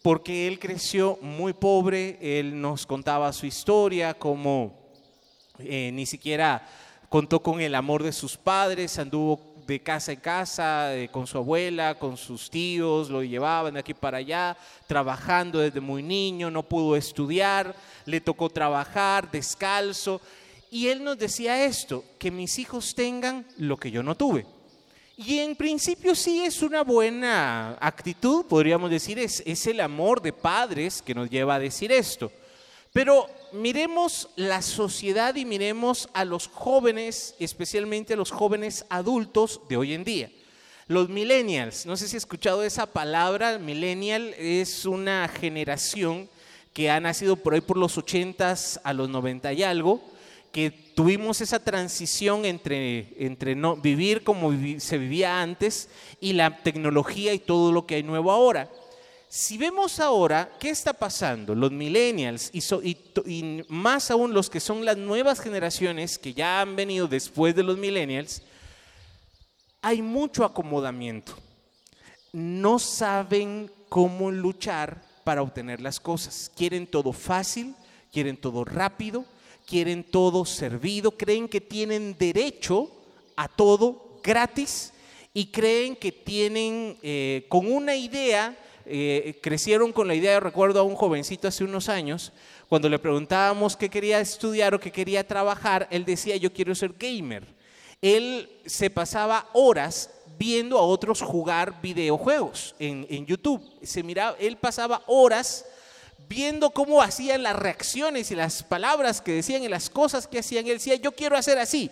[0.00, 4.74] Porque él creció muy pobre, él nos contaba su historia, como
[5.58, 6.66] eh, ni siquiera
[7.10, 11.98] contó con el amor de sus padres, anduvo de casa en casa, con su abuela,
[11.98, 16.96] con sus tíos, lo llevaban de aquí para allá, trabajando desde muy niño, no pudo
[16.96, 17.74] estudiar,
[18.04, 20.20] le tocó trabajar descalzo.
[20.70, 24.46] Y él nos decía esto, que mis hijos tengan lo que yo no tuve.
[25.16, 30.32] Y en principio sí es una buena actitud, podríamos decir, es, es el amor de
[30.32, 32.32] padres que nos lleva a decir esto.
[32.94, 39.76] Pero miremos la sociedad y miremos a los jóvenes, especialmente a los jóvenes adultos de
[39.76, 40.30] hoy en día.
[40.86, 46.28] Los millennials, no sé si ha escuchado esa palabra, millennial es una generación
[46.72, 48.54] que ha nacido por ahí por los 80
[48.84, 50.00] a los 90 y algo,
[50.52, 55.88] que tuvimos esa transición entre, entre no, vivir como se vivía antes
[56.20, 58.70] y la tecnología y todo lo que hay nuevo ahora.
[59.36, 64.96] Si vemos ahora qué está pasando, los millennials y, más aún los que son las
[64.96, 68.42] nuevas generaciones que ya han venido después de los millennials,
[69.82, 71.36] hay mucho acomodamiento.
[72.32, 76.48] No saben cómo luchar para obtener las cosas.
[76.56, 77.74] Quieren todo fácil,
[78.12, 79.24] quieren todo rápido,
[79.66, 82.88] quieren todo servido, creen que tienen derecho
[83.34, 84.92] a todo gratis
[85.32, 90.82] y creen que tienen eh, con una idea eh, crecieron con la idea, recuerdo a
[90.82, 92.32] un jovencito hace unos años,
[92.68, 96.94] cuando le preguntábamos qué quería estudiar o qué quería trabajar, él decía, yo quiero ser
[96.98, 97.46] gamer.
[98.02, 103.62] Él se pasaba horas viendo a otros jugar videojuegos en, en YouTube.
[103.82, 105.64] Se miraba, él pasaba horas
[106.28, 110.66] viendo cómo hacían las reacciones y las palabras que decían y las cosas que hacían.
[110.66, 111.90] Él decía, yo quiero hacer así.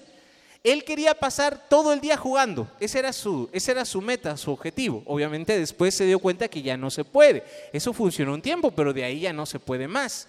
[0.64, 2.70] Él quería pasar todo el día jugando.
[2.78, 5.02] Esa era, su, era su meta, su objetivo.
[5.06, 7.42] Obviamente después se dio cuenta que ya no se puede.
[7.72, 10.28] Eso funcionó un tiempo, pero de ahí ya no se puede más.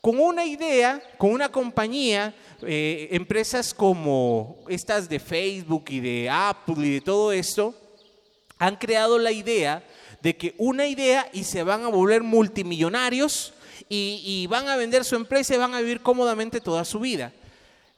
[0.00, 6.86] Con una idea, con una compañía, eh, empresas como estas de Facebook y de Apple
[6.86, 7.74] y de todo esto,
[8.58, 9.84] han creado la idea
[10.22, 13.52] de que una idea y se van a volver multimillonarios
[13.90, 17.32] y, y van a vender su empresa y van a vivir cómodamente toda su vida.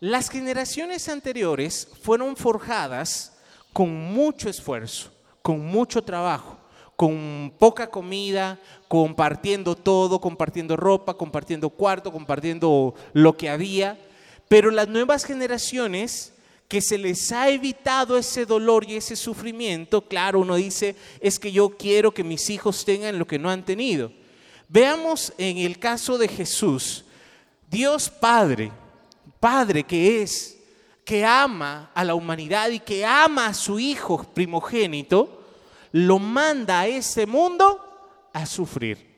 [0.00, 3.32] Las generaciones anteriores fueron forjadas
[3.72, 5.10] con mucho esfuerzo,
[5.42, 6.56] con mucho trabajo,
[6.94, 13.98] con poca comida, compartiendo todo, compartiendo ropa, compartiendo cuarto, compartiendo lo que había.
[14.46, 16.32] Pero las nuevas generaciones
[16.68, 21.50] que se les ha evitado ese dolor y ese sufrimiento, claro, uno dice, es que
[21.50, 24.12] yo quiero que mis hijos tengan lo que no han tenido.
[24.68, 27.04] Veamos en el caso de Jesús,
[27.68, 28.70] Dios Padre,
[29.40, 30.58] Padre que es,
[31.04, 35.42] que ama a la humanidad y que ama a su Hijo primogénito,
[35.92, 39.08] lo manda a este mundo a sufrir.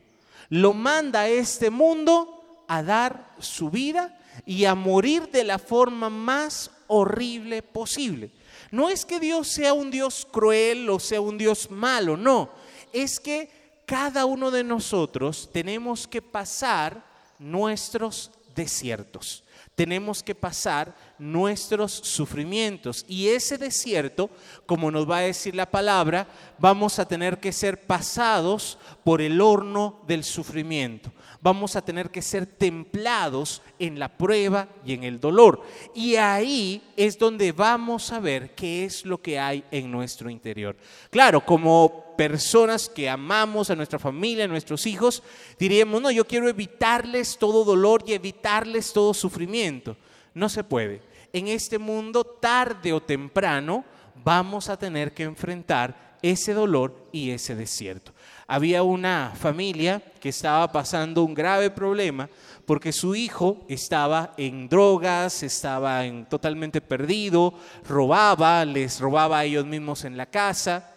[0.48, 6.10] Lo manda a este mundo a dar su vida y a morir de la forma
[6.10, 8.30] más horrible posible.
[8.70, 12.50] No es que Dios sea un Dios cruel o sea un Dios malo, no.
[12.92, 13.50] Es que
[13.86, 17.04] cada uno de nosotros tenemos que pasar
[17.38, 19.42] nuestros desiertos
[19.80, 23.02] tenemos que pasar nuestros sufrimientos.
[23.08, 24.28] Y ese desierto,
[24.66, 29.40] como nos va a decir la palabra, vamos a tener que ser pasados por el
[29.40, 31.10] horno del sufrimiento.
[31.40, 35.62] Vamos a tener que ser templados en la prueba y en el dolor.
[35.94, 40.76] Y ahí es donde vamos a ver qué es lo que hay en nuestro interior.
[41.08, 45.22] Claro, como personas que amamos a nuestra familia, a nuestros hijos,
[45.58, 49.96] diríamos, no, yo quiero evitarles todo dolor y evitarles todo sufrimiento.
[50.34, 51.00] No se puede.
[51.32, 53.86] En este mundo, tarde o temprano,
[54.22, 58.12] vamos a tener que enfrentar ese dolor y ese desierto.
[58.46, 62.28] Había una familia que estaba pasando un grave problema
[62.66, 67.54] porque su hijo estaba en drogas, estaba en, totalmente perdido,
[67.88, 70.96] robaba, les robaba a ellos mismos en la casa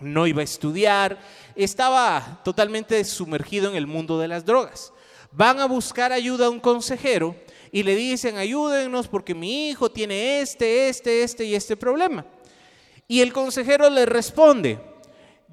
[0.00, 1.18] no iba a estudiar,
[1.54, 4.92] estaba totalmente sumergido en el mundo de las drogas.
[5.32, 7.36] Van a buscar ayuda a un consejero
[7.72, 12.24] y le dicen, ayúdennos porque mi hijo tiene este, este, este y este problema.
[13.06, 14.78] Y el consejero le responde,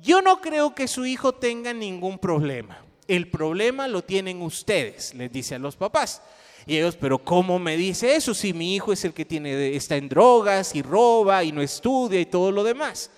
[0.02, 2.84] yo no creo que su hijo tenga ningún problema.
[3.08, 6.22] El problema lo tienen ustedes, les dice a los papás.
[6.66, 9.96] Y ellos, pero ¿cómo me dice eso si mi hijo es el que tiene, está
[9.96, 13.10] en drogas y roba y no estudia y todo lo demás?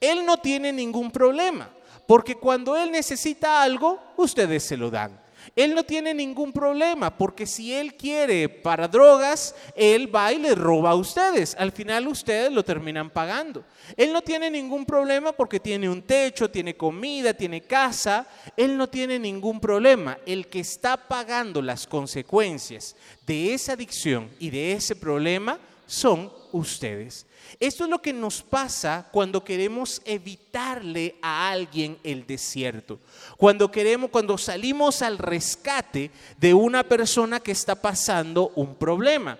[0.00, 1.70] Él no tiene ningún problema,
[2.06, 5.26] porque cuando Él necesita algo, ustedes se lo dan.
[5.54, 10.54] Él no tiene ningún problema, porque si Él quiere para drogas, Él va y le
[10.54, 11.54] roba a ustedes.
[11.58, 13.64] Al final ustedes lo terminan pagando.
[13.96, 18.26] Él no tiene ningún problema porque tiene un techo, tiene comida, tiene casa.
[18.56, 20.18] Él no tiene ningún problema.
[20.26, 27.26] El que está pagando las consecuencias de esa adicción y de ese problema son ustedes.
[27.60, 32.98] Esto es lo que nos pasa cuando queremos evitarle a alguien el desierto.
[33.36, 39.38] Cuando queremos, cuando salimos al rescate de una persona que está pasando un problema.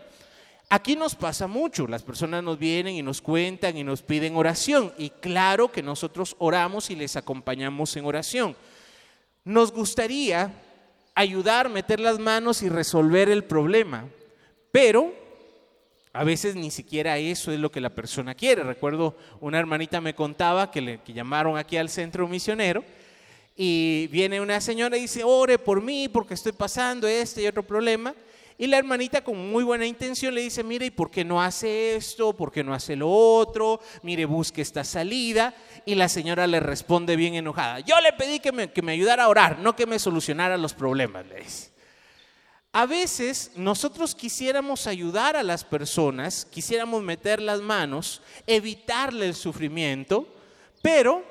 [0.68, 4.92] Aquí nos pasa mucho, las personas nos vienen y nos cuentan y nos piden oración
[4.98, 8.56] y claro que nosotros oramos y les acompañamos en oración.
[9.44, 10.52] Nos gustaría
[11.14, 14.08] ayudar, meter las manos y resolver el problema,
[14.72, 15.25] pero
[16.16, 18.62] a veces ni siquiera eso es lo que la persona quiere.
[18.62, 22.82] Recuerdo una hermanita me contaba que le llamaron aquí al centro misionero
[23.54, 27.66] y viene una señora y dice, ore por mí porque estoy pasando este y otro
[27.66, 28.14] problema.
[28.58, 31.96] Y la hermanita con muy buena intención le dice, mire, ¿y por qué no hace
[31.96, 32.34] esto?
[32.34, 33.80] ¿Por qué no hace lo otro?
[34.02, 35.54] Mire, busque esta salida.
[35.84, 39.24] Y la señora le responde bien enojada, yo le pedí que me, que me ayudara
[39.24, 41.75] a orar, no que me solucionara los problemas, le dice.
[42.78, 50.28] A veces nosotros quisiéramos ayudar a las personas, quisiéramos meter las manos, evitarle el sufrimiento,
[50.82, 51.24] pero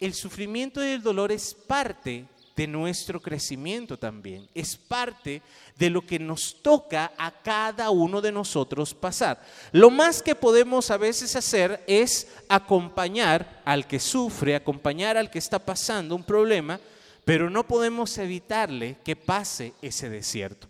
[0.00, 2.24] el sufrimiento y el dolor es parte
[2.56, 5.42] de nuestro crecimiento también, es parte
[5.76, 9.44] de lo que nos toca a cada uno de nosotros pasar.
[9.72, 15.40] Lo más que podemos a veces hacer es acompañar al que sufre, acompañar al que
[15.40, 16.80] está pasando un problema,
[17.26, 20.68] pero no podemos evitarle que pase ese desierto.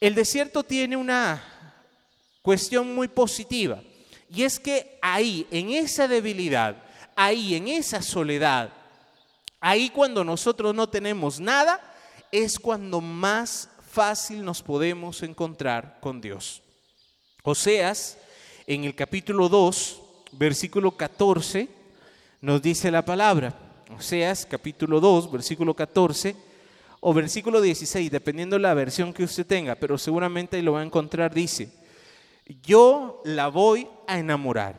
[0.00, 1.42] El desierto tiene una
[2.42, 3.82] cuestión muy positiva
[4.30, 6.76] y es que ahí, en esa debilidad,
[7.16, 8.72] ahí, en esa soledad,
[9.60, 11.80] ahí cuando nosotros no tenemos nada,
[12.30, 16.62] es cuando más fácil nos podemos encontrar con Dios.
[17.42, 18.18] Oseas,
[18.68, 20.00] en el capítulo 2,
[20.32, 21.68] versículo 14,
[22.40, 23.58] nos dice la palabra.
[23.96, 26.47] Oseas capítulo 2, versículo 14
[27.00, 30.84] o versículo 16, dependiendo de la versión que usted tenga, pero seguramente lo va a
[30.84, 31.70] encontrar, dice,
[32.62, 34.76] yo la voy a enamorar,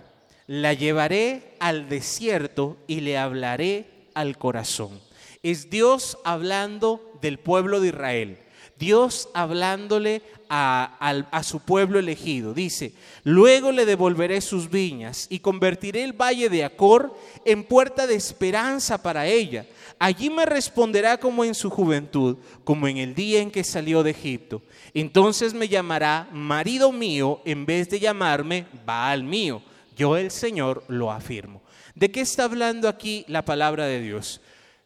[0.48, 5.00] la llevaré al desierto y le hablaré al corazón.
[5.44, 8.40] Es Dios hablando del pueblo de Israel.
[8.78, 12.54] Dios hablándole a, su pueblo elegido.
[12.54, 12.94] Dice,
[13.24, 17.14] luego le devolveré sus viñas y convertiré el valle de Acor
[17.46, 19.66] en puerta de esperanza para ella.
[20.00, 24.12] Allí me responderá como en su juventud, como en el día en que salió de
[24.12, 24.62] Egipto.
[24.93, 29.62] Entonces me llamará marido mío en vez de llamarme Baal mío.
[29.97, 31.62] Yo el Señor lo afirmo.
[31.95, 34.39] ¿De qué está hablando aquí la palabra de Dios?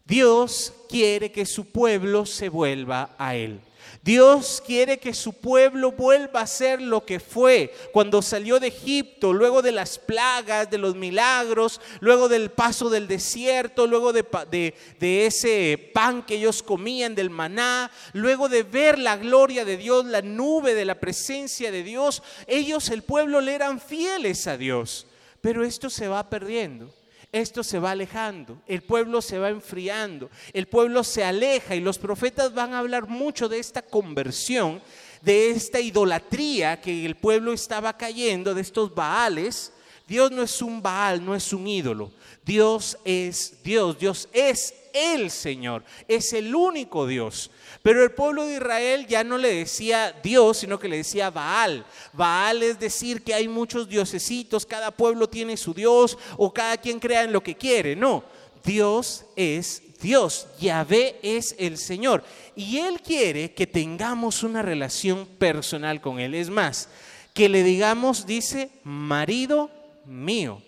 [0.06, 3.62] Dios quiere que su pueblo se vuelva a Él.
[4.04, 9.32] Dios quiere que su pueblo vuelva a ser lo que fue cuando salió de Egipto,
[9.32, 15.92] luego de las plagas, de los milagros, luego del paso del desierto, luego de, ese
[15.94, 20.74] pan que ellos comían, del maná, luego de ver la gloria de Dios, la nube
[20.74, 22.24] de la presencia de Dios.
[22.46, 25.08] Ellos, el pueblo, le eran fieles a Dios,
[25.40, 26.94] pero esto se va perdiendo
[27.34, 31.98] esto se va alejando, el pueblo se va enfriando, el pueblo se aleja y los
[31.98, 34.82] profetas van a hablar mucho de esta conversión,
[35.22, 39.74] de esta idolatría que el pueblo estaba cayendo, de estos baales.
[40.14, 42.12] Dios no es un baal, no es un ídolo.
[42.46, 47.50] Dios es Dios, Dios es el Señor, es el único Dios.
[47.82, 51.84] Pero el pueblo de Israel ya no le decía Dios, sino que le decía Baal.
[52.12, 57.00] Baal es decir que hay muchos diosesitos, cada pueblo tiene su Dios o cada quien
[57.00, 57.96] crea en lo que quiere.
[57.96, 58.24] No,
[58.64, 62.24] Dios es Dios, Yahvé es el Señor.
[62.56, 66.36] Y Él quiere que tengamos una relación personal con Él.
[66.36, 66.88] Es más,
[67.34, 69.72] que le digamos, dice, marido
[70.06, 70.62] mío.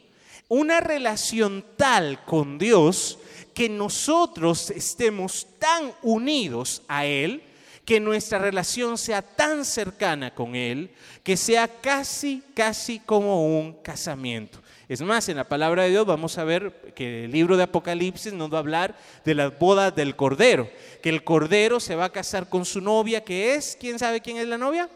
[0.48, 3.20] Una relación tal con Dios
[3.54, 7.42] que nosotros estemos tan unidos a Él,
[7.86, 10.92] que nuestra relación sea tan cercana con Él,
[11.24, 14.60] que sea casi, casi como un casamiento.
[14.88, 18.34] Es más, en la palabra de Dios vamos a ver que el libro de Apocalipsis
[18.34, 20.70] nos va a hablar de las bodas del Cordero,
[21.02, 24.38] que el Cordero se va a casar con su novia, que es, ¿quién sabe quién
[24.38, 24.90] es la novia?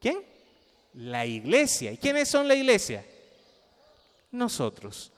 [0.00, 0.31] ¿Quién?
[0.94, 1.92] La iglesia.
[1.92, 3.04] ¿Y quiénes son la iglesia?
[4.30, 5.12] Nosotros.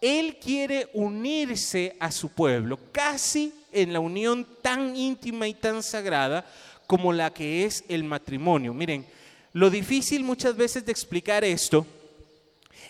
[0.00, 6.46] Él quiere unirse a su pueblo, casi en la unión tan íntima y tan sagrada
[6.86, 8.72] como la que es el matrimonio.
[8.72, 9.06] Miren,
[9.52, 11.86] lo difícil muchas veces de explicar esto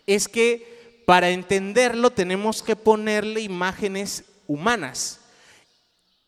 [0.07, 5.21] es que para entenderlo tenemos que ponerle imágenes humanas,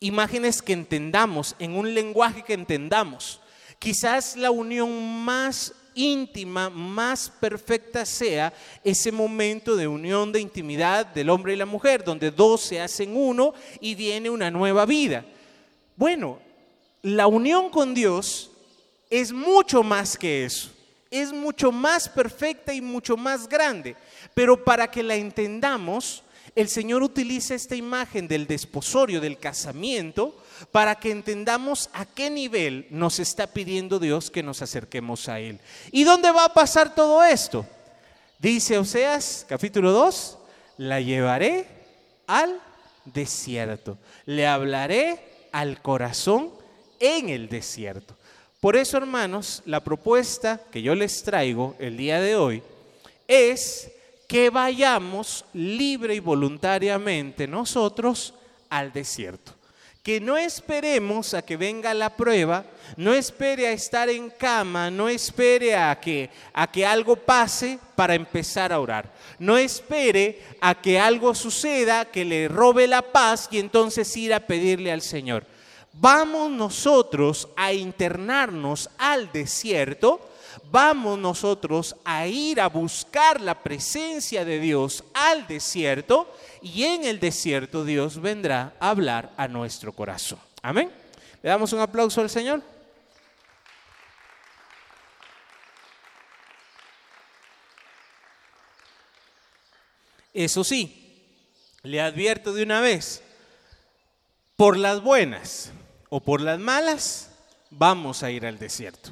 [0.01, 3.41] imágenes que entendamos, en un lenguaje que entendamos.
[3.79, 8.53] Quizás la unión más íntima, más perfecta sea
[8.85, 13.17] ese momento de unión de intimidad del hombre y la mujer, donde dos se hacen
[13.17, 15.25] uno y viene una nueva vida.
[15.97, 16.39] Bueno,
[17.03, 18.51] la unión con Dios
[19.09, 20.71] es mucho más que eso,
[21.11, 23.97] es mucho más perfecta y mucho más grande,
[24.35, 26.23] pero para que la entendamos,
[26.55, 30.40] el Señor utiliza esta imagen del desposorio, del casamiento,
[30.71, 35.59] para que entendamos a qué nivel nos está pidiendo Dios que nos acerquemos a Él.
[35.91, 37.67] ¿Y dónde va a pasar todo esto?
[38.39, 40.39] Dice Oseas capítulo 2,
[40.79, 41.67] la llevaré
[42.27, 42.61] al
[43.05, 46.51] desierto, le hablaré al corazón
[46.99, 48.17] en el desierto.
[48.61, 52.63] Por eso, hermanos, la propuesta que yo les traigo el día de hoy
[53.27, 53.91] es
[54.29, 58.35] que vayamos libre y voluntariamente nosotros
[58.69, 59.60] al desierto
[60.03, 62.65] que no esperemos a que venga la prueba,
[62.97, 68.15] no espere a estar en cama, no espere a que, a que algo pase para
[68.15, 69.13] empezar a orar.
[69.39, 74.41] No espere a que algo suceda que le robe la paz y entonces ir a
[74.41, 75.45] pedirle al Señor.
[75.93, 80.30] Vamos nosotros a internarnos al desierto,
[80.71, 87.21] vamos nosotros a ir a buscar la presencia de Dios al desierto y en el
[87.21, 90.39] desierto Dios vendrá a hablar a nuestro corazón.
[90.63, 90.91] Amén.
[91.43, 92.63] Le damos un aplauso al Señor.
[100.33, 101.25] Eso sí,
[101.83, 103.23] le advierto de una vez,
[104.57, 105.73] por las buenas
[106.09, 107.31] o por las malas,
[107.71, 109.11] vamos a ir al desierto.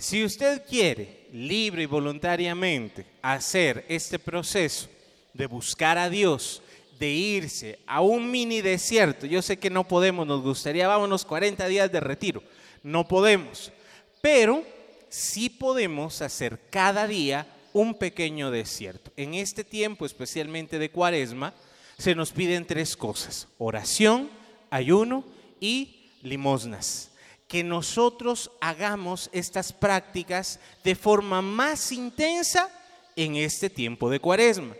[0.00, 4.88] Si usted quiere libre y voluntariamente hacer este proceso
[5.34, 6.62] de buscar a Dios,
[6.98, 9.26] de irse a un mini desierto.
[9.26, 12.42] Yo sé que no podemos, nos gustaría, vámonos 40 días de retiro.
[12.82, 13.72] No podemos.
[14.22, 14.64] Pero
[15.10, 19.12] sí podemos hacer cada día un pequeño desierto.
[19.16, 21.54] En este tiempo, especialmente de cuaresma,
[21.98, 24.30] se nos piden tres cosas, oración,
[24.70, 25.24] ayuno
[25.60, 27.09] y limosnas.
[27.50, 32.70] Que nosotros hagamos estas prácticas de forma más intensa
[33.16, 34.76] en este tiempo de cuaresma.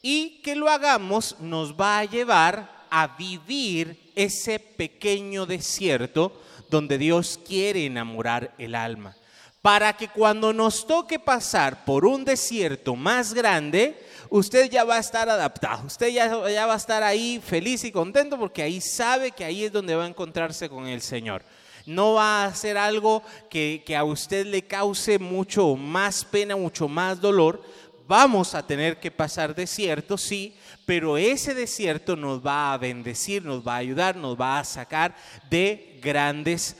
[0.00, 6.40] Y que lo hagamos nos va a llevar a vivir ese pequeño desierto
[6.70, 9.14] donde Dios quiere enamorar el alma.
[9.60, 15.00] Para que cuando nos toque pasar por un desierto más grande, usted ya va a
[15.00, 19.32] estar adaptado, usted ya, ya va a estar ahí feliz y contento porque ahí sabe
[19.32, 21.42] que ahí es donde va a encontrarse con el Señor
[21.86, 26.88] no va a ser algo que, que, a usted le cause mucho más pena, mucho
[26.88, 27.62] más dolor.
[28.08, 33.66] Vamos a tener que pasar desierto, sí, pero ese desierto nos va a bendecir, nos
[33.66, 35.16] va a ayudar, nos va a sacar
[35.50, 36.76] de grandes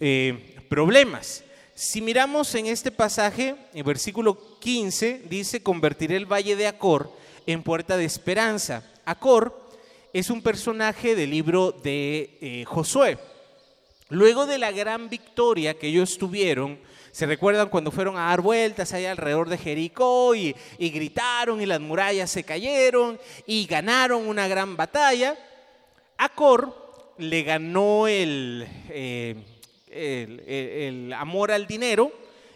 [0.00, 1.44] eh, problemas.
[1.74, 7.10] Si miramos en este pasaje, en versículo 15, dice, convertiré el valle de Acor
[7.46, 8.84] en puerta de esperanza.
[9.04, 9.68] Acor
[10.12, 13.18] es un personaje del libro de eh, Josué.
[14.14, 16.78] Luego de la gran victoria que ellos tuvieron,
[17.10, 21.80] ¿se recuerdan cuando fueron a dar vueltas allá alrededor de Jericó y, gritaron y las
[21.80, 25.36] murallas se cayeron y ganaron una gran batalla?
[26.16, 29.34] Acor le ganó el, eh,
[29.90, 32.12] el, amor al dinero,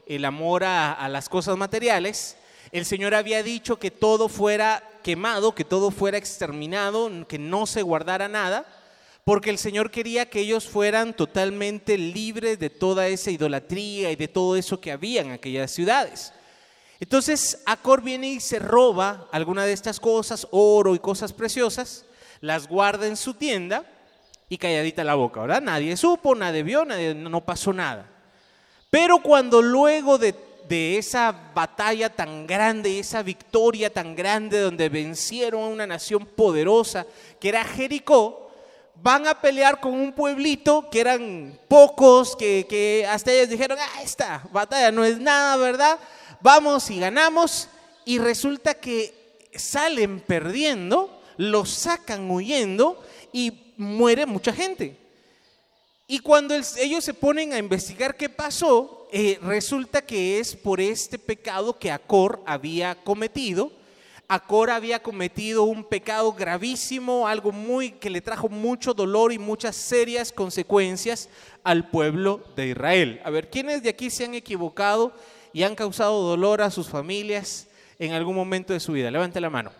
[0.06, 2.36] el amor a las cosas materiales.
[2.70, 7.82] El Señor había dicho que todo fuera quemado, que todo fuera exterminado, que no se
[7.82, 8.77] guardara nada
[9.28, 14.26] porque el Señor quería que ellos fueran totalmente libres de toda esa idolatría y de
[14.26, 16.32] todo eso que había en aquellas ciudades.
[16.98, 22.06] Entonces Acor viene y se roba alguna de estas cosas, oro y cosas preciosas,
[22.40, 23.84] las guarda en su tienda
[24.48, 25.60] y calladita la boca, ¿verdad?
[25.60, 28.10] Nadie supo, nadie vio, nadie, no pasó nada.
[28.88, 30.34] Pero cuando luego de,
[30.70, 37.04] de esa batalla tan grande, esa victoria tan grande donde vencieron a una nación poderosa
[37.38, 38.47] que era Jericó,
[39.02, 44.42] van a pelear con un pueblito que eran pocos, que, hasta ellos dijeron, ah, esta
[44.52, 45.98] batalla no es nada, ¿verdad?
[46.40, 47.68] Vamos y ganamos.
[48.04, 54.96] Y resulta que salen perdiendo, los sacan huyendo y muere mucha gente.
[56.06, 61.18] Y cuando ellos se ponen a investigar qué pasó, eh, resulta que es por este
[61.18, 63.77] pecado que Acor había cometido
[64.30, 69.74] Acor había cometido un pecado gravísimo, algo muy que le trajo mucho dolor y muchas
[69.74, 71.30] serias consecuencias
[71.64, 73.22] al pueblo de Israel.
[73.24, 75.14] A ver, ¿quiénes de aquí se han equivocado
[75.54, 77.68] y han causado dolor a sus familias
[77.98, 79.10] en algún momento de su vida?
[79.10, 79.72] Levante la mano.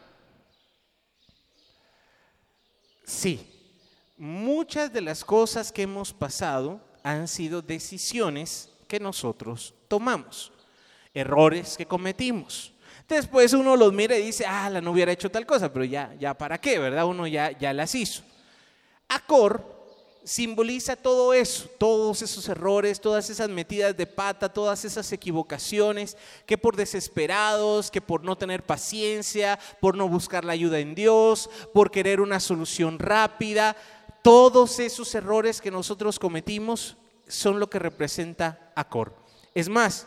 [3.05, 3.46] Sí,
[4.16, 10.53] muchas de las cosas que hemos pasado han sido decisiones que nosotros tomamos,
[11.12, 12.72] errores que cometimos.
[13.09, 16.14] Después uno los mira y dice, ah, la no hubiera hecho tal cosa, pero ya,
[16.18, 17.06] ya para qué, ¿verdad?
[17.06, 18.22] Uno ya, ya las hizo.
[19.09, 19.78] Acor
[20.24, 26.59] simboliza todo eso, todos esos errores, todas esas metidas de pata, todas esas equivocaciones, que
[26.59, 31.90] por desesperados, que por no tener paciencia, por no buscar la ayuda en Dios, por
[31.90, 33.74] querer una solución rápida,
[34.22, 39.14] todos esos errores que nosotros cometimos son lo que representa Acor.
[39.54, 40.06] Es más,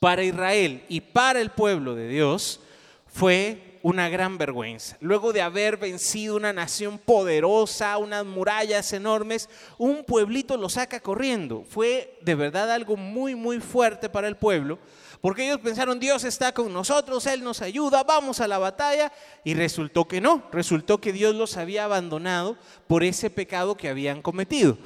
[0.00, 2.60] para Israel y para el pueblo de Dios
[3.06, 4.96] fue una gran vergüenza.
[5.00, 9.48] Luego de haber vencido una nación poderosa, unas murallas enormes,
[9.78, 11.64] un pueblito lo saca corriendo.
[11.68, 14.78] Fue de verdad algo muy, muy fuerte para el pueblo,
[15.20, 19.12] porque ellos pensaron, Dios está con nosotros, Él nos ayuda, vamos a la batalla,
[19.44, 24.22] y resultó que no, resultó que Dios los había abandonado por ese pecado que habían
[24.22, 24.78] cometido.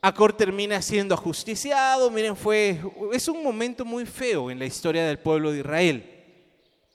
[0.00, 2.10] Acor termina siendo ajusticiado.
[2.10, 2.80] Miren, fue,
[3.12, 6.14] es un momento muy feo en la historia del pueblo de Israel.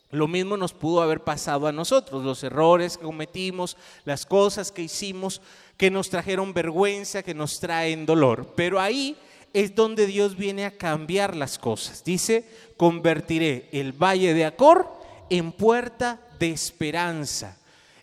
[0.10, 4.84] Lo mismo nos pudo haber pasado a nosotros, los errores que cometimos, las cosas que
[4.84, 5.42] hicimos
[5.76, 8.54] que nos trajeron vergüenza, que nos traen dolor.
[8.56, 9.18] Pero ahí
[9.54, 12.04] es donde Dios viene a cambiar las cosas.
[12.04, 12.48] Dice,
[12.78, 14.88] convertiré el valle de Acor
[15.30, 17.58] en puerta de esperanza.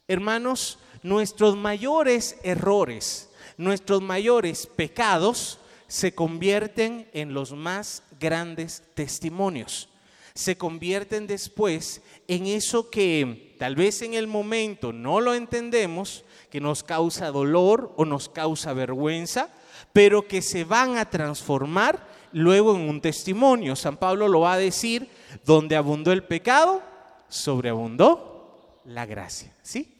[0.08, 3.29] Hermanos, nuestros mayores errores,
[3.60, 9.88] nuestros mayores pecados se convierten en los más grandes testimonios.
[10.34, 16.60] Se convierten después en eso que tal vez en el momento no lo entendemos, que
[16.60, 19.50] nos causa dolor o nos causa vergüenza,
[19.92, 23.76] pero que se van a transformar luego en un testimonio.
[23.76, 25.10] San Pablo lo va a decir,
[25.44, 26.82] donde abundó el pecado,
[27.28, 29.54] sobreabundó la gracia.
[29.62, 29.99] ¿Sí?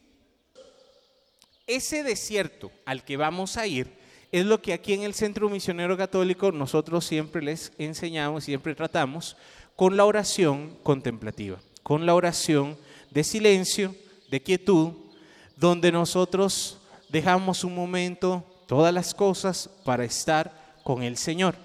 [1.70, 3.92] Ese desierto al que vamos a ir
[4.32, 9.36] es lo que aquí en el Centro Misionero Católico nosotros siempre les enseñamos, siempre tratamos
[9.76, 12.76] con la oración contemplativa, con la oración
[13.10, 13.94] de silencio,
[14.30, 14.92] de quietud,
[15.56, 21.56] donde nosotros dejamos un momento todas las cosas para estar con el Señor.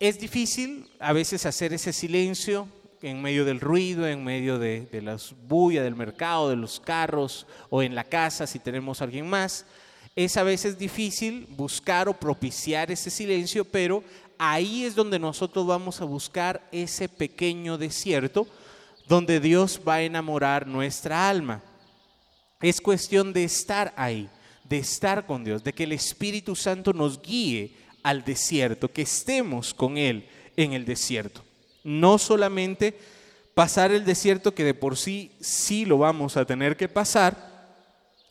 [0.00, 2.66] Es difícil a veces hacer ese silencio
[3.02, 7.46] en medio del ruido, en medio de, de la bulla del mercado, de los carros
[7.68, 9.66] o en la casa si tenemos alguien más.
[10.14, 14.04] Es a veces difícil buscar o propiciar ese silencio, pero
[14.38, 18.46] ahí es donde nosotros vamos a buscar ese pequeño desierto
[19.08, 21.62] donde Dios va a enamorar nuestra alma.
[22.60, 24.28] Es cuestión de estar ahí,
[24.64, 29.74] de estar con Dios, de que el Espíritu Santo nos guíe al desierto, que estemos
[29.74, 31.42] con Él en el desierto.
[31.84, 32.98] No solamente
[33.54, 37.52] pasar el desierto, que de por sí sí lo vamos a tener que pasar,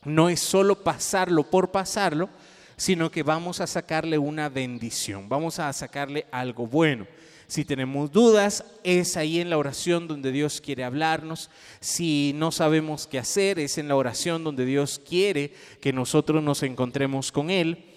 [0.03, 2.29] no es solo pasarlo por pasarlo,
[2.75, 7.05] sino que vamos a sacarle una bendición, vamos a sacarle algo bueno.
[7.51, 11.49] Si tenemos dudas, es ahí en la oración donde Dios quiere hablarnos.
[11.81, 16.63] Si no sabemos qué hacer, es en la oración donde Dios quiere que nosotros nos
[16.63, 17.90] encontremos con Él.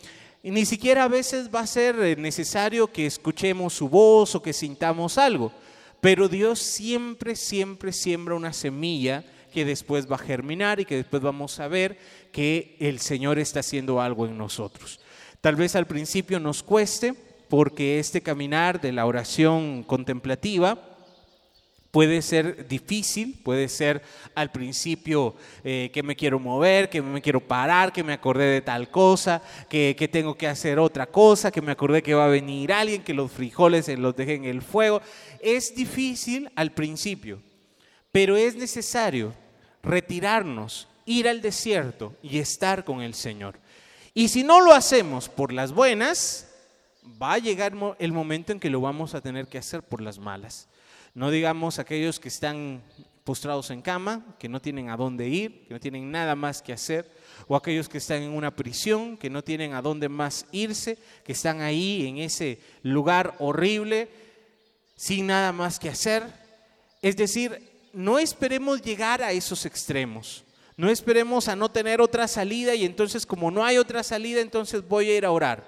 [0.45, 4.43] Y ni siquiera a veces va a ser eh, necesario que escuchemos su voz o
[4.43, 5.51] que sintamos algo,
[6.03, 9.25] pero Dios siempre, siempre siembra una semilla
[9.55, 11.97] que después va a germinar y que después vamos a ver
[12.31, 15.01] que el Señor está haciendo algo en nosotros.
[15.41, 17.15] Tal vez al principio nos cueste,
[17.49, 20.94] porque este caminar de la oración contemplativa
[21.95, 24.03] puede ser difícil, puede ser
[24.35, 28.63] al principio eh, que me quiero mover, que me quiero parar, que me acordé de
[28.63, 29.41] tal cosa,
[29.71, 33.05] que, que, tengo que hacer otra cosa, que me acordé que va a venir alguien,
[33.05, 35.03] que los frijoles los deje en el fuego.
[35.39, 37.41] Es difícil al principio,
[38.11, 39.33] pero es necesario
[39.81, 43.61] retirarnos, ir al desierto y estar con el Señor.
[44.15, 46.49] Y si no lo hacemos por las buenas,
[47.23, 50.19] va a llegar el momento en que lo vamos a tener que hacer por las
[50.19, 50.67] malas.
[51.15, 52.83] No digamos aquellos que están
[53.23, 56.73] postrados en cama, que no tienen a dónde ir, que no tienen nada más que
[56.73, 57.11] hacer,
[57.49, 61.33] o aquellos que están en una prisión, que no tienen a dónde más irse, que
[61.33, 64.09] están ahí en ese lugar horrible,
[64.97, 66.25] sin nada más que hacer.
[67.01, 70.45] Es decir, no esperemos llegar a esos extremos.
[70.77, 74.87] No esperemos a no tener otra salida y entonces como no hay otra salida, entonces
[74.87, 75.65] voy a ir a orar.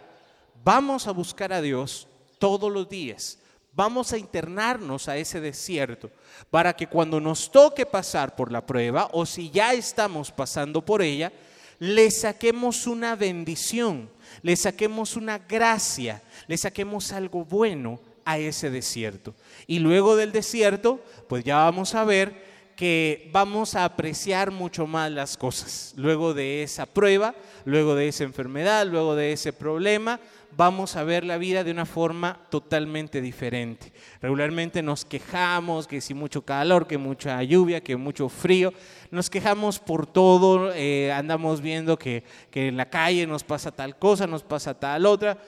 [0.65, 3.39] Vamos a buscar a Dios todos los días.
[3.77, 6.11] Vamos a internarnos a ese desierto
[6.51, 11.03] para que cuando nos toque pasar por la prueba o si ya estamos pasando por
[11.03, 11.31] ella,
[11.79, 14.09] le saquemos una bendición,
[14.41, 19.35] le saquemos una gracia, le saquemos algo bueno a ese desierto.
[19.67, 20.99] Y luego del desierto,
[21.29, 22.47] pues ya vamos a ver
[22.77, 25.93] que vamos a apreciar mucho más las cosas.
[25.97, 27.35] Luego de esa prueba,
[27.67, 30.19] luego de esa enfermedad, luego de ese problema,
[30.57, 33.93] vamos a ver la vida de una forma totalmente diferente.
[34.21, 38.73] Regularmente nos quejamos que si mucho calor, que mucha lluvia, que mucho frío,
[39.11, 43.99] nos quejamos por todo, eh, andamos viendo que, que en la calle nos pasa tal
[43.99, 45.39] cosa, nos pasa tal otra,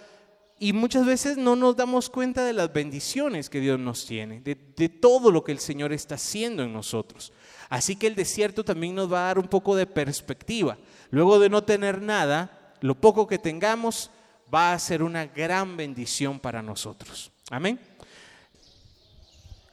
[0.60, 4.56] y muchas veces no nos damos cuenta de las bendiciones que Dios nos tiene, de,
[4.76, 7.32] de, todo lo que el Señor está haciendo en nosotros.
[7.68, 10.76] Así que el desierto también nos va a dar un poco de perspectiva.
[11.10, 14.10] Luego de no tener nada, lo poco que tengamos
[14.52, 17.30] va a ser una gran bendición para nosotros.
[17.50, 17.78] Amén.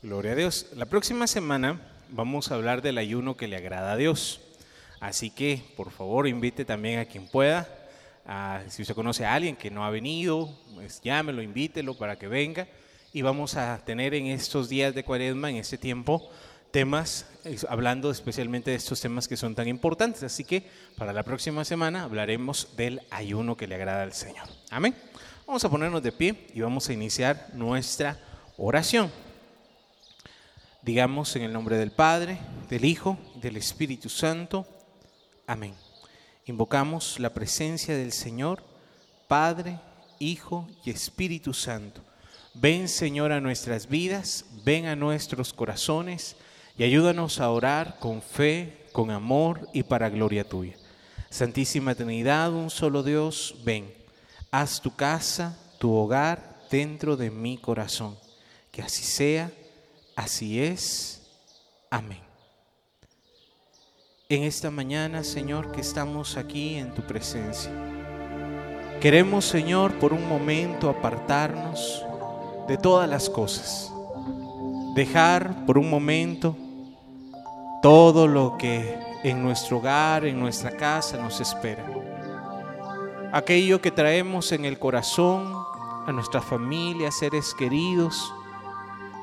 [0.01, 0.67] Gloria a Dios.
[0.76, 4.41] La próxima semana vamos a hablar del ayuno que le agrada a Dios.
[4.99, 7.67] Así que, por favor, invite también a quien pueda.
[8.69, 12.67] si usted conoce a alguien que no ha venido, pues llámelo, invítelo para que venga.
[13.13, 16.30] Y vamos a tener en estos días de cuaresma, en este tiempo,
[16.76, 17.26] temas,
[17.69, 20.23] hablando especialmente de estos temas que son tan importantes.
[20.23, 24.45] Así que para la próxima semana hablaremos del ayuno que le agrada al Señor.
[24.69, 24.93] Amén.
[25.47, 28.19] Vamos a ponernos de pie y vamos a iniciar nuestra
[28.57, 29.09] oración.
[30.82, 34.67] Digamos en el nombre del Padre, del Hijo, del Espíritu Santo.
[35.47, 35.76] Amén.
[36.43, 38.61] Invocamos la presencia del Señor,
[39.30, 39.80] Padre,
[40.19, 42.01] Hijo y Espíritu Santo.
[42.53, 46.36] Ven Señor a nuestras vidas, ven a nuestros corazones
[46.78, 50.76] y ayúdanos a orar con fe, con amor y para gloria tuya.
[51.30, 53.93] Santísima Trinidad, un solo Dios, ven,
[54.51, 58.17] haz tu casa, tu hogar dentro de mi corazón.
[58.71, 59.51] Que así sea,
[60.15, 61.21] así es.
[61.89, 62.19] Amén.
[64.28, 67.71] En esta mañana, Señor, que estamos aquí en tu presencia.
[68.99, 72.03] Queremos, Señor, por un momento apartarnos
[72.67, 73.91] de todas las cosas.
[74.95, 76.57] Dejar por un momento
[77.86, 81.86] todo lo que en nuestro hogar, en nuestra casa nos espera.
[83.31, 85.53] aquello que traemos en el corazón,
[86.07, 88.33] a nuestra familia, seres queridos.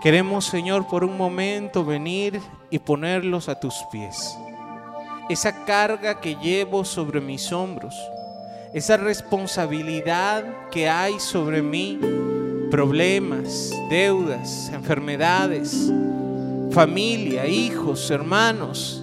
[0.01, 2.41] Queremos, Señor, por un momento venir
[2.71, 4.39] y ponerlos a tus pies.
[5.29, 7.97] Esa carga que llevo sobre mis hombros,
[8.73, 11.99] esa responsabilidad que hay sobre mí,
[12.71, 15.91] problemas, deudas, enfermedades,
[16.73, 19.03] familia, hijos, hermanos,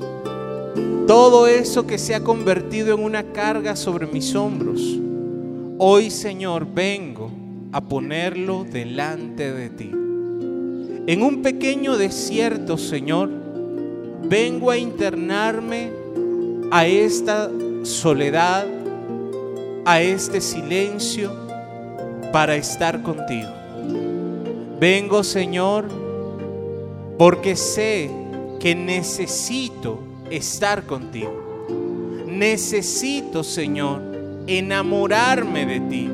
[1.07, 4.81] todo eso que se ha convertido en una carga sobre mis hombros.
[5.77, 7.31] Hoy, Señor, vengo
[7.71, 9.91] a ponerlo delante de ti.
[11.05, 13.29] En un pequeño desierto, Señor,
[14.23, 15.91] vengo a internarme
[16.71, 17.51] a esta
[17.83, 18.65] soledad,
[19.85, 21.31] a este silencio,
[22.31, 23.49] para estar contigo.
[24.79, 26.08] Vengo, Señor,
[27.19, 28.09] porque sé
[28.61, 29.99] que necesito
[30.31, 31.65] estar contigo.
[32.25, 34.01] Necesito, Señor,
[34.47, 36.09] enamorarme de ti.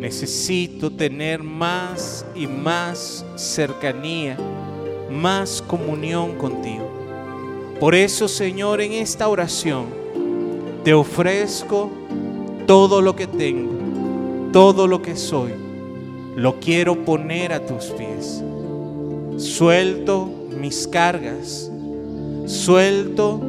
[0.00, 4.36] Necesito tener más y más cercanía,
[5.08, 6.90] más comunión contigo.
[7.78, 9.86] Por eso, Señor, en esta oración
[10.82, 11.92] te ofrezco
[12.66, 15.52] todo lo que tengo, todo lo que soy.
[16.34, 18.42] Lo quiero poner a tus pies.
[19.38, 20.28] Suelto
[20.60, 21.70] mis cargas,
[22.46, 23.40] Suelto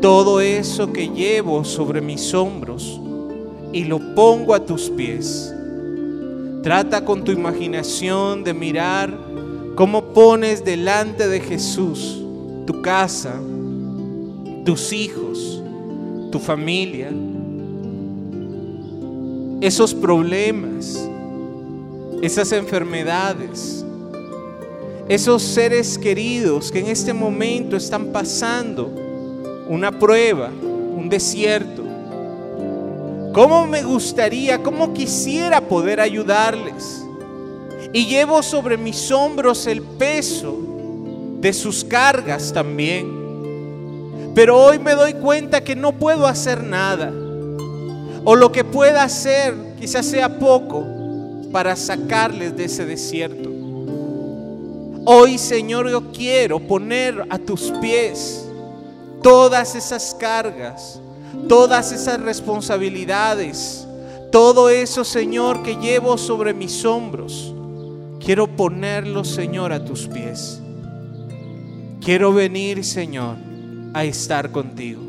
[0.00, 2.98] todo eso que llevo sobre mis hombros
[3.72, 5.54] y lo pongo a tus pies.
[6.62, 9.16] Trata con tu imaginación de mirar
[9.74, 12.22] cómo pones delante de Jesús
[12.66, 13.34] tu casa,
[14.64, 15.62] tus hijos,
[16.30, 17.10] tu familia,
[19.60, 21.08] esos problemas,
[22.22, 23.84] esas enfermedades,
[25.08, 28.92] esos seres queridos que en este momento están pasando
[29.68, 31.82] una prueba, un desierto.
[33.32, 37.04] ¿Cómo me gustaría, cómo quisiera poder ayudarles?
[37.92, 40.58] Y llevo sobre mis hombros el peso
[41.40, 44.32] de sus cargas también.
[44.34, 47.12] Pero hoy me doy cuenta que no puedo hacer nada.
[48.24, 50.84] O lo que pueda hacer quizás sea poco
[51.50, 53.47] para sacarles de ese desierto.
[55.10, 58.46] Hoy, Señor, yo quiero poner a tus pies
[59.22, 61.00] todas esas cargas,
[61.48, 63.88] todas esas responsabilidades,
[64.30, 67.54] todo eso, Señor, que llevo sobre mis hombros.
[68.22, 70.60] Quiero ponerlo, Señor, a tus pies.
[72.04, 73.36] Quiero venir, Señor,
[73.94, 75.00] a estar contigo.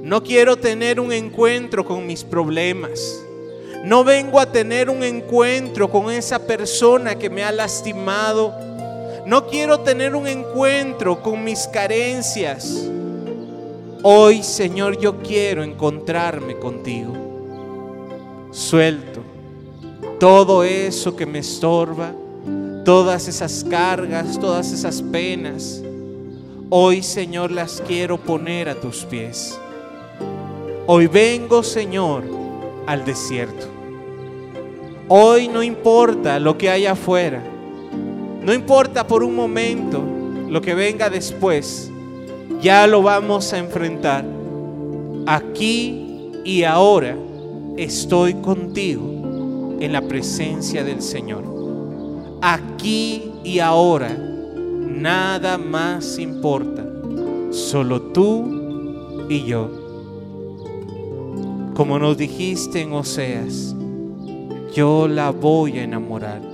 [0.00, 3.22] No quiero tener un encuentro con mis problemas.
[3.84, 8.72] No vengo a tener un encuentro con esa persona que me ha lastimado
[9.26, 12.88] no quiero tener un encuentro con mis carencias.
[14.02, 17.12] Hoy, Señor, yo quiero encontrarme contigo.
[18.50, 19.20] Suelto
[20.18, 22.12] todo eso que me estorba,
[22.84, 25.82] todas esas cargas, todas esas penas.
[26.70, 29.58] Hoy, Señor, las quiero poner a tus pies.
[30.86, 32.24] Hoy vengo, Señor,
[32.86, 33.66] al desierto.
[35.08, 37.42] Hoy no importa lo que haya afuera.
[38.44, 40.02] No importa por un momento
[40.50, 41.90] lo que venga después,
[42.60, 44.22] ya lo vamos a enfrentar.
[45.26, 47.16] Aquí y ahora
[47.78, 51.42] estoy contigo en la presencia del Señor.
[52.42, 56.84] Aquí y ahora nada más importa,
[57.50, 59.70] solo tú y yo.
[61.74, 63.74] Como nos dijiste en Oseas,
[64.74, 66.53] yo la voy a enamorar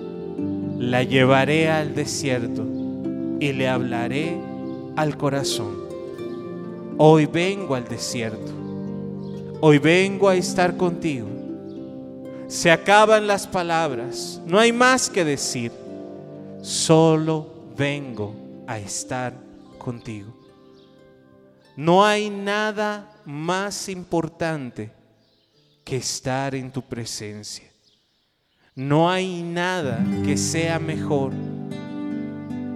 [0.81, 2.65] la llevaré al desierto
[3.39, 4.41] y le hablaré
[4.97, 5.77] al corazón.
[6.97, 8.51] Hoy vengo al desierto.
[9.61, 11.29] Hoy vengo a estar contigo.
[12.49, 14.41] Se acaban las palabras.
[14.47, 15.71] No hay más que decir.
[16.63, 18.35] Solo vengo
[18.67, 19.35] a estar
[19.77, 20.35] contigo.
[21.77, 24.91] No hay nada más importante
[25.85, 27.70] que estar en tu presencia.
[28.77, 31.33] No hay nada que sea mejor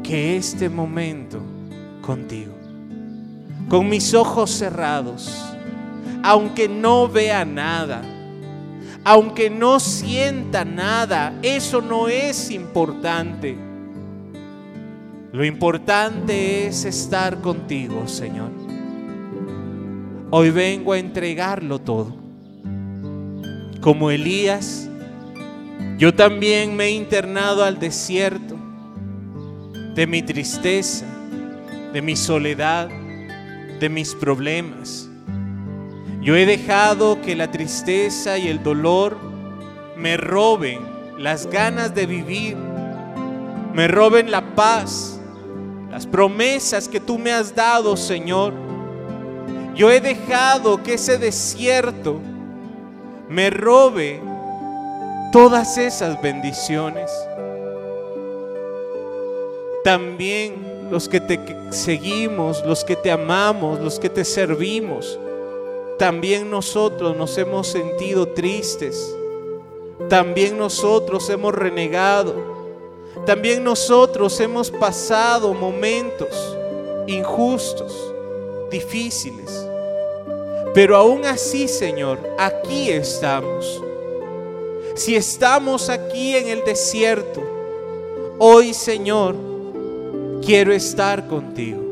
[0.02, 1.40] que este momento
[2.02, 2.52] contigo.
[3.68, 5.32] Con mis ojos cerrados,
[6.24, 8.02] aunque no vea nada,
[9.04, 13.56] aunque no sienta nada, eso no es importante.
[15.32, 18.50] Lo importante es estar contigo, Señor.
[20.32, 22.16] Hoy vengo a entregarlo todo.
[23.80, 24.90] Como Elías,
[25.96, 28.56] yo también me he internado al desierto
[29.94, 31.06] de mi tristeza,
[31.92, 32.88] de mi soledad,
[33.78, 35.08] de mis problemas.
[36.20, 39.16] Yo he dejado que la tristeza y el dolor
[39.96, 40.80] me roben
[41.16, 42.56] las ganas de vivir,
[43.72, 45.20] me roben la paz,
[45.90, 48.52] las promesas que tú me has dado, Señor.
[49.76, 52.20] Yo he dejado que ese desierto
[53.28, 54.20] me robe
[55.34, 57.10] todas esas bendiciones.
[59.82, 65.18] También los que te seguimos, los que te amamos, los que te servimos,
[65.98, 69.12] también nosotros nos hemos sentido tristes.
[70.08, 72.36] También nosotros hemos renegado.
[73.26, 76.56] También nosotros hemos pasado momentos
[77.08, 78.14] injustos,
[78.70, 79.68] difíciles.
[80.74, 83.82] Pero aún así, Señor, aquí estamos.
[84.94, 87.42] Si estamos aquí en el desierto,
[88.38, 89.34] hoy, Señor,
[90.40, 91.82] quiero estar contigo.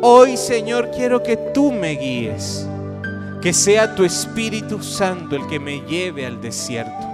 [0.00, 2.66] Hoy, Señor, quiero que tú me guíes.
[3.42, 7.06] Que sea tu Espíritu Santo el que me lleve al desierto.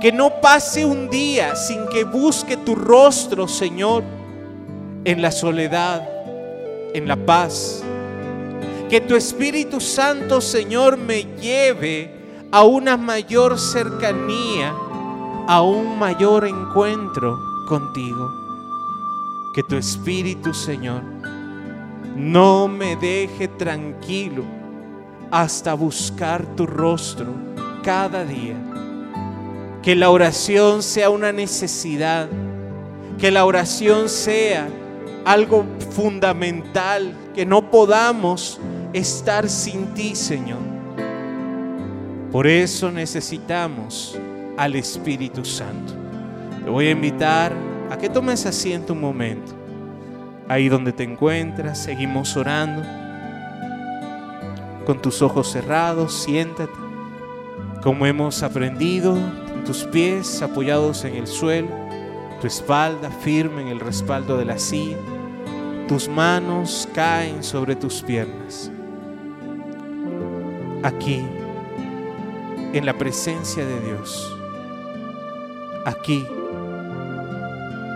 [0.00, 4.04] Que no pase un día sin que busque tu rostro, Señor,
[5.04, 6.08] en la soledad,
[6.94, 7.82] en la paz.
[8.88, 12.17] Que tu Espíritu Santo, Señor, me lleve
[12.50, 14.74] a una mayor cercanía,
[15.46, 18.32] a un mayor encuentro contigo.
[19.54, 21.02] Que tu Espíritu, Señor,
[22.16, 24.44] no me deje tranquilo
[25.30, 27.26] hasta buscar tu rostro
[27.82, 28.56] cada día.
[29.82, 32.28] Que la oración sea una necesidad,
[33.18, 34.68] que la oración sea
[35.24, 38.58] algo fundamental, que no podamos
[38.94, 40.77] estar sin ti, Señor.
[42.32, 44.18] Por eso necesitamos
[44.56, 45.94] al Espíritu Santo.
[46.64, 47.52] Te voy a invitar
[47.90, 49.52] a que tomes asiento un momento.
[50.48, 52.82] Ahí donde te encuentras, seguimos orando
[54.88, 56.72] con tus ojos cerrados, siéntate.
[57.82, 59.18] Como hemos aprendido,
[59.66, 61.68] tus pies apoyados en el suelo,
[62.40, 64.96] tu espalda firme en el respaldo de la silla,
[65.88, 68.70] tus manos caen sobre tus piernas.
[70.82, 71.22] Aquí,
[72.72, 74.36] en la presencia de Dios,
[75.84, 76.26] aquí,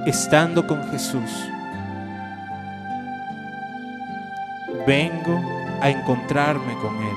[0.06, 1.30] estando con Jesús,
[4.86, 5.40] vengo
[5.80, 7.16] a encontrarme con Él.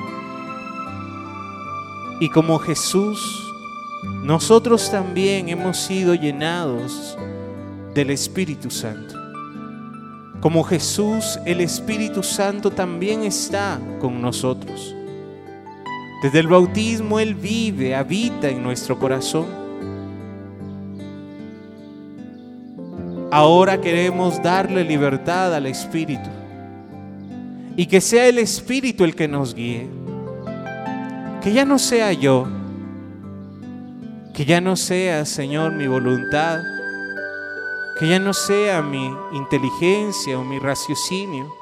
[2.22, 3.20] Y como Jesús,
[4.24, 7.18] nosotros también hemos sido llenados
[7.94, 9.16] del Espíritu Santo.
[10.42, 14.95] Como Jesús, el Espíritu Santo también está con nosotros.
[16.22, 19.46] Desde el bautismo Él vive, habita en nuestro corazón.
[23.32, 26.30] Ahora queremos darle libertad al Espíritu
[27.76, 29.90] y que sea el Espíritu el que nos guíe.
[31.42, 32.48] Que ya no sea yo,
[34.34, 36.60] que ya no sea, Señor, mi voluntad,
[38.00, 41.54] que ya no sea mi inteligencia o mi raciocinio.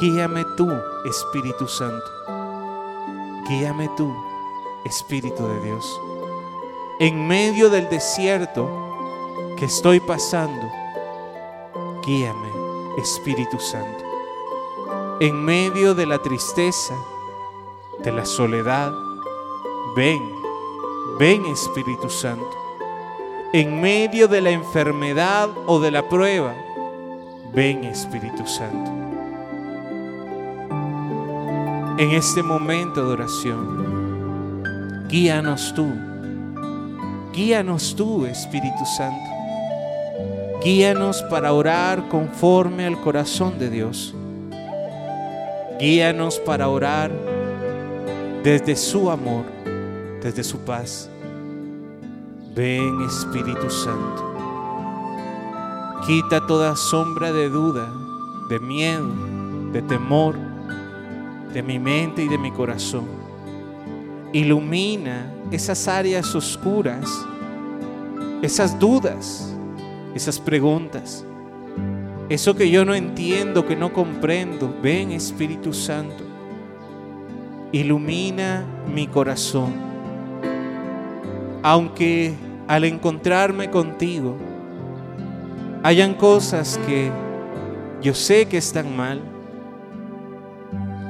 [0.00, 0.70] Guíame tú,
[1.08, 2.15] Espíritu Santo.
[3.48, 4.12] Guíame tú,
[4.84, 6.00] Espíritu de Dios.
[7.00, 8.68] En medio del desierto
[9.56, 10.70] que estoy pasando,
[12.04, 12.50] guíame,
[12.98, 14.06] Espíritu Santo
[15.20, 16.94] en medio de la tristeza,
[18.02, 18.92] de la soledad,
[19.96, 20.20] ven,
[21.18, 22.50] ven Espíritu Santo.
[23.54, 26.54] En medio de la enfermedad o de la prueba,
[27.54, 29.05] ven Espíritu Santo.
[31.98, 34.62] En este momento de oración,
[35.08, 35.86] guíanos tú,
[37.32, 39.30] guíanos tú Espíritu Santo.
[40.62, 44.14] Guíanos para orar conforme al corazón de Dios.
[45.80, 47.10] Guíanos para orar
[48.44, 49.46] desde su amor,
[50.20, 51.08] desde su paz.
[52.54, 54.34] Ven Espíritu Santo.
[56.06, 57.90] Quita toda sombra de duda,
[58.50, 59.08] de miedo,
[59.72, 60.45] de temor
[61.56, 63.06] de mi mente y de mi corazón.
[64.32, 67.08] Ilumina esas áreas oscuras,
[68.42, 69.56] esas dudas,
[70.14, 71.24] esas preguntas
[72.28, 76.24] eso que yo no entiendo, que no comprendo, ven Espíritu Santo.
[77.70, 79.72] Ilumina mi corazón.
[81.62, 82.34] Aunque
[82.66, 84.36] al encontrarme contigo
[85.84, 87.12] hayan cosas que
[88.02, 89.20] yo sé que están mal,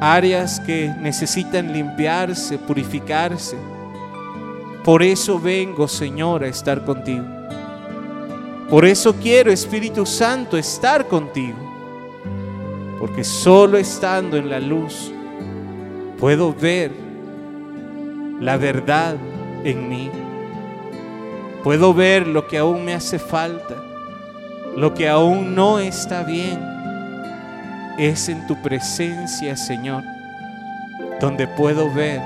[0.00, 3.56] áreas que necesitan limpiarse, purificarse.
[4.84, 7.24] Por eso vengo, Señor, a estar contigo.
[8.70, 11.58] Por eso quiero, Espíritu Santo, estar contigo.
[12.98, 15.12] Porque solo estando en la luz
[16.18, 16.92] Puedo ver
[18.40, 19.16] la verdad
[19.64, 20.10] en mí.
[21.62, 23.74] Puedo ver lo que aún me hace falta,
[24.76, 26.75] lo que aún no está bien.
[27.98, 30.04] Es en tu presencia, Señor,
[31.18, 32.20] donde puedo ver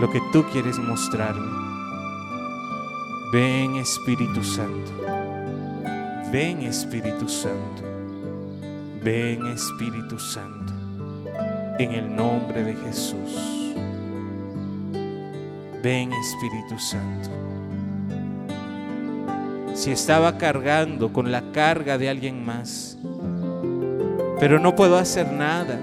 [0.00, 1.46] lo que tú quieres mostrarme.
[3.32, 4.92] Ven Espíritu Santo.
[6.32, 7.82] Ven Espíritu Santo.
[9.02, 10.72] Ven Espíritu Santo.
[11.78, 13.74] En el nombre de Jesús.
[15.84, 17.30] Ven Espíritu Santo.
[19.74, 22.98] Si estaba cargando con la carga de alguien más,
[24.38, 25.78] pero no puedo hacer nada.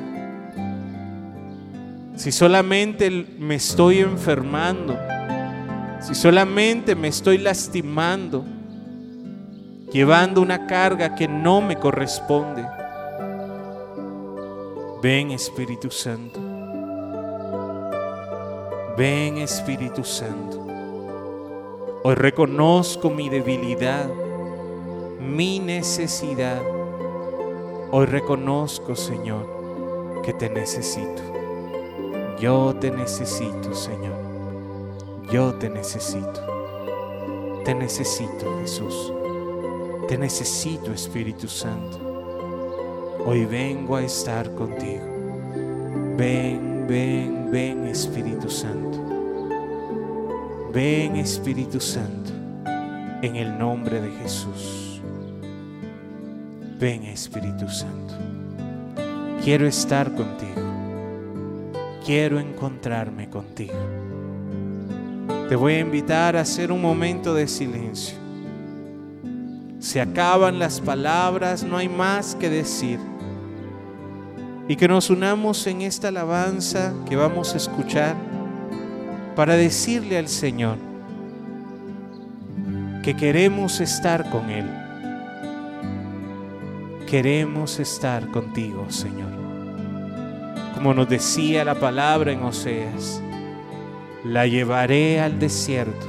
[2.15, 4.97] Si solamente me estoy enfermando,
[6.01, 8.45] si solamente me estoy lastimando,
[9.91, 12.65] llevando una carga que no me corresponde.
[15.01, 16.39] Ven Espíritu Santo.
[18.97, 20.67] Ven Espíritu Santo.
[22.03, 24.07] Hoy reconozco mi debilidad,
[25.19, 26.80] mi necesidad.
[27.93, 31.21] Hoy reconozco, Señor, que te necesito.
[32.39, 34.15] Yo te necesito, Señor.
[35.29, 36.41] Yo te necesito.
[37.65, 39.11] Te necesito, Jesús.
[40.07, 41.99] Te necesito, Espíritu Santo.
[43.25, 45.03] Hoy vengo a estar contigo.
[46.15, 48.99] Ven, ven, ven, Espíritu Santo.
[50.71, 52.31] Ven, Espíritu Santo,
[53.21, 54.90] en el nombre de Jesús.
[56.81, 58.15] Ven, Espíritu Santo.
[59.43, 60.59] Quiero estar contigo.
[62.03, 63.77] Quiero encontrarme contigo.
[65.47, 68.17] Te voy a invitar a hacer un momento de silencio.
[69.77, 72.97] Se acaban las palabras, no hay más que decir.
[74.67, 78.15] Y que nos unamos en esta alabanza que vamos a escuchar
[79.35, 80.77] para decirle al Señor
[83.03, 84.80] que queremos estar con Él.
[87.11, 89.31] Queremos estar contigo, Señor.
[90.73, 93.21] Como nos decía la palabra en Oseas
[94.23, 96.07] la llevaré al desierto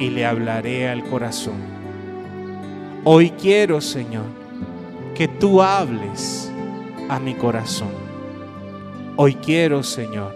[0.00, 1.60] y le hablaré al corazón.
[3.04, 4.24] Hoy quiero, Señor,
[5.14, 6.50] que tú hables
[7.08, 7.92] a mi corazón.
[9.14, 10.34] Hoy quiero, Señor,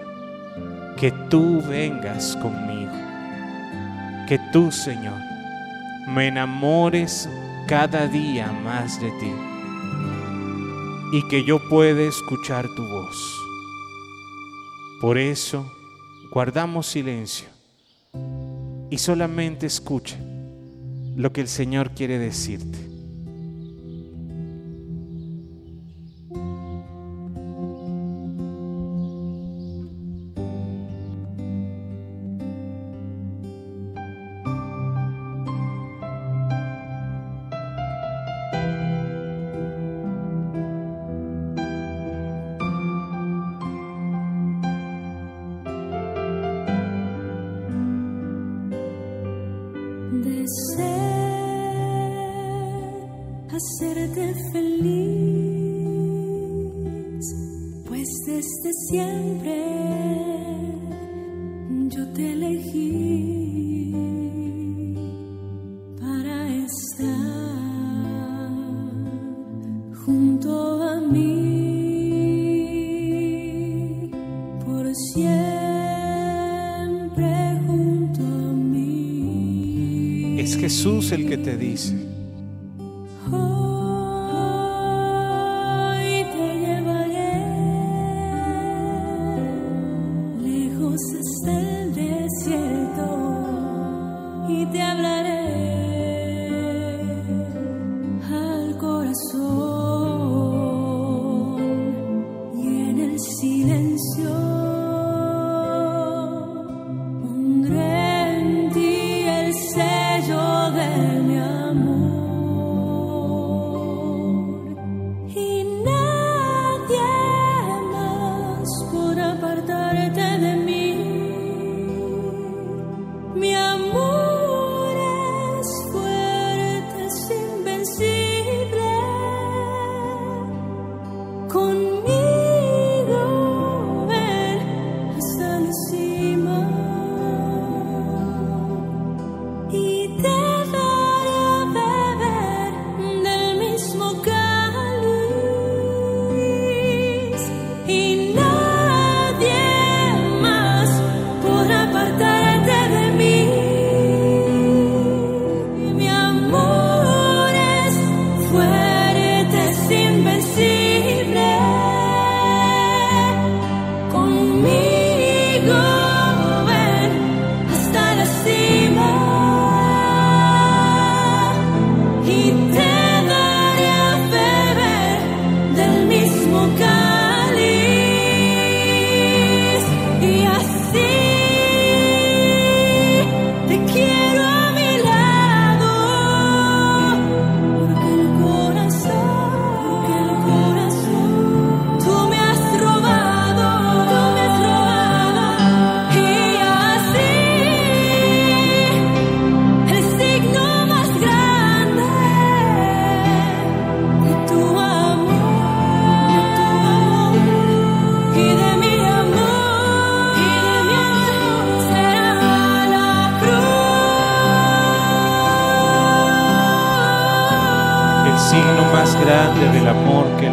[0.96, 2.92] que tú vengas conmigo.
[4.28, 5.18] Que tú, Señor,
[6.06, 7.28] me enamores
[7.66, 9.32] cada día más de ti.
[11.12, 13.16] Y que yo pueda escuchar tu voz.
[15.00, 15.70] Por eso,
[16.30, 17.46] guardamos silencio
[18.90, 20.16] y solamente escuche
[21.16, 22.93] lo que el Señor quiere decirte.
[80.64, 82.13] Jesús el que te dice.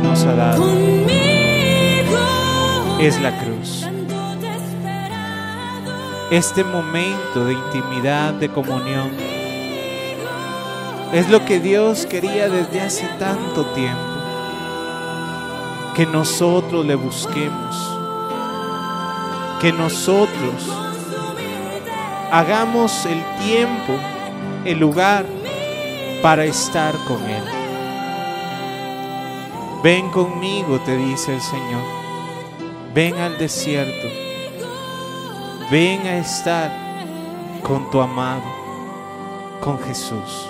[0.02, 1.02] Nos ha dado
[3.02, 3.88] es la cruz.
[6.30, 9.10] Este momento de intimidad, de comunión,
[11.12, 14.00] es lo que Dios quería desde hace tanto tiempo.
[15.96, 17.76] Que nosotros le busquemos.
[19.60, 20.70] Que nosotros
[22.32, 23.94] hagamos el tiempo,
[24.64, 25.26] el lugar
[26.22, 27.61] para estar con Él.
[29.84, 31.82] Ven conmigo, te dice el Señor.
[32.94, 34.08] Ven al desierto.
[35.72, 36.72] Ven a estar
[37.64, 38.44] con tu amado,
[39.60, 40.48] con Jesús.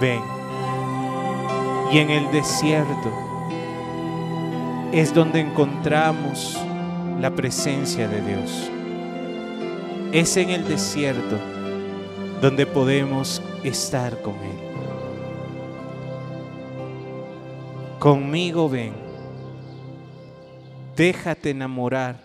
[0.00, 0.22] Ven.
[1.90, 3.10] Y en el desierto
[4.92, 6.56] es donde encontramos
[7.20, 8.70] la presencia de Dios.
[10.12, 11.36] Es en el desierto
[12.40, 14.73] donde podemos estar con Él.
[18.04, 18.92] Conmigo ven.
[20.94, 22.20] Déjate enamorar.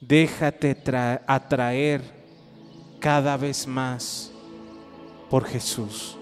[0.00, 2.00] Déjate tra- atraer
[2.98, 4.32] cada vez más
[5.30, 6.16] por Jesús.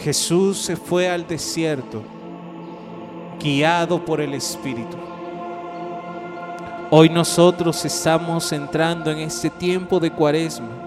[0.00, 2.04] Jesús se fue al desierto
[3.40, 4.96] guiado por el Espíritu.
[6.88, 10.77] Hoy nosotros estamos entrando en este tiempo de cuaresma.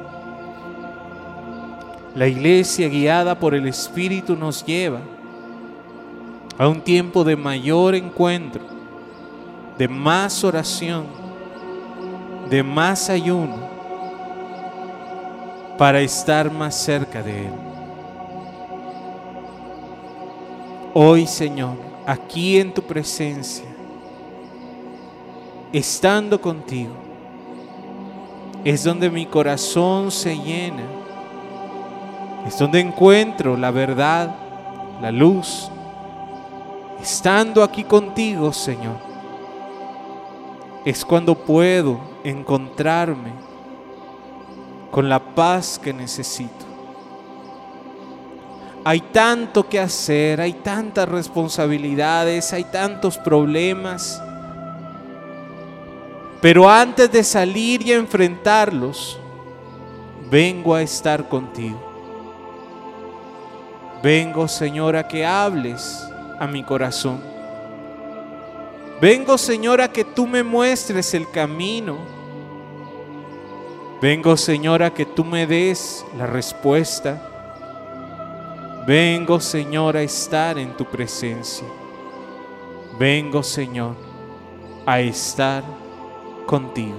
[2.15, 4.99] La iglesia guiada por el Espíritu nos lleva
[6.57, 8.63] a un tiempo de mayor encuentro,
[9.77, 11.05] de más oración,
[12.49, 13.55] de más ayuno,
[15.77, 17.53] para estar más cerca de Él.
[20.93, 23.65] Hoy, Señor, aquí en tu presencia,
[25.71, 26.91] estando contigo,
[28.65, 30.83] es donde mi corazón se llena,
[32.45, 34.35] es donde encuentro la verdad,
[35.01, 35.69] la luz.
[37.01, 38.97] Estando aquí contigo, Señor,
[40.85, 43.31] es cuando puedo encontrarme
[44.91, 46.65] con la paz que necesito.
[48.83, 54.21] Hay tanto que hacer, hay tantas responsabilidades, hay tantos problemas.
[56.41, 59.19] Pero antes de salir y enfrentarlos,
[60.31, 61.90] vengo a estar contigo.
[64.03, 66.07] Vengo, Señor, a que hables
[66.39, 67.21] a mi corazón.
[68.99, 71.97] Vengo, Señor, a que tú me muestres el camino.
[74.01, 77.21] Vengo, Señor, a que tú me des la respuesta.
[78.87, 81.67] Vengo, Señor, a estar en tu presencia.
[82.97, 83.95] Vengo, Señor,
[84.85, 85.63] a estar
[86.47, 86.97] contigo.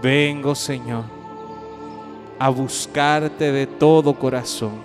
[0.00, 1.04] Vengo, Señor,
[2.40, 4.80] a buscarte de todo corazón.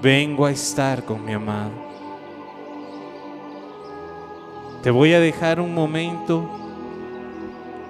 [0.00, 1.72] Vengo a estar con mi amado.
[4.82, 6.48] Te voy a dejar un momento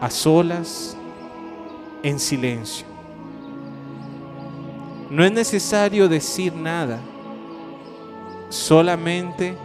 [0.00, 0.96] a solas,
[2.02, 2.86] en silencio.
[5.10, 6.98] No es necesario decir nada,
[8.48, 9.56] solamente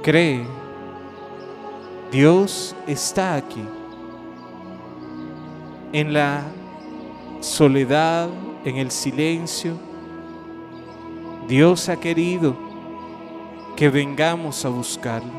[0.00, 0.46] cree.
[2.12, 3.64] Dios está aquí.
[5.96, 6.42] En la
[7.40, 8.28] soledad,
[8.66, 9.78] en el silencio,
[11.48, 12.54] Dios ha querido
[13.76, 15.32] que vengamos a buscarlo.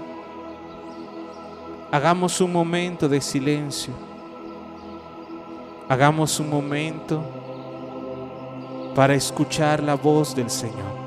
[1.91, 3.93] Hagamos un momento de silencio.
[5.87, 7.21] Hagamos un momento
[8.95, 10.97] para escuchar la voz del Señor.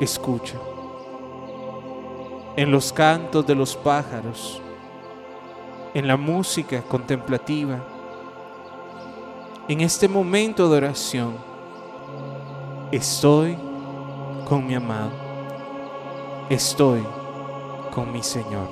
[0.00, 0.56] Escucha.
[2.56, 4.62] En los cantos de los pájaros,
[5.92, 7.97] en la música contemplativa,
[9.68, 11.36] en este momento de oración,
[12.90, 13.58] estoy
[14.46, 15.10] con mi amado,
[16.48, 17.04] estoy
[17.90, 18.66] con mi Señor.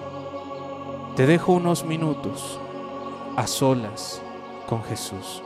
[1.14, 2.58] Te dejo unos minutos
[3.36, 4.22] a solas
[4.66, 5.42] con Jesús.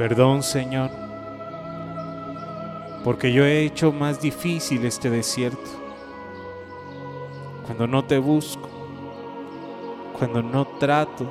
[0.00, 0.90] Perdón, Señor,
[3.04, 5.70] porque yo he hecho más difícil este desierto.
[7.66, 8.66] Cuando no te busco,
[10.18, 11.26] cuando no trato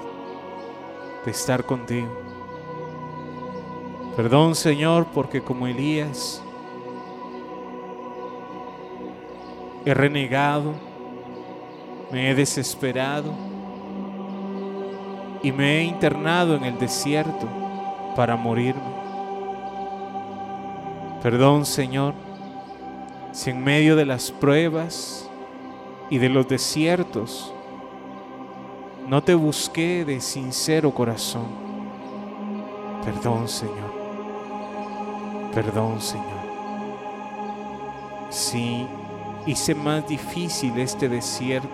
[1.26, 2.16] de estar contigo.
[4.16, 6.44] Perdón, Señor, porque como Elías
[9.84, 10.76] he renegado,
[12.12, 13.34] me he desesperado
[15.42, 17.59] y me he internado en el desierto
[18.16, 18.82] para morirme.
[21.22, 22.14] Perdón, Señor,
[23.32, 25.30] si en medio de las pruebas
[26.10, 27.54] y de los desiertos
[29.08, 31.48] no te busqué de sincero corazón.
[33.04, 33.92] Perdón, Señor.
[35.54, 36.40] Perdón, Señor.
[38.30, 38.88] Si
[39.46, 41.70] hice más difícil este desierto,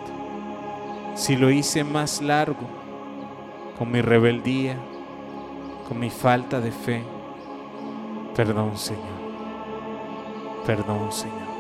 [1.16, 2.68] si lo hice más largo
[3.78, 4.78] con mi rebeldía,
[5.88, 7.04] con mi falta de fe,
[8.36, 9.04] perdón, Señor.
[10.66, 11.55] Perdón, Señor.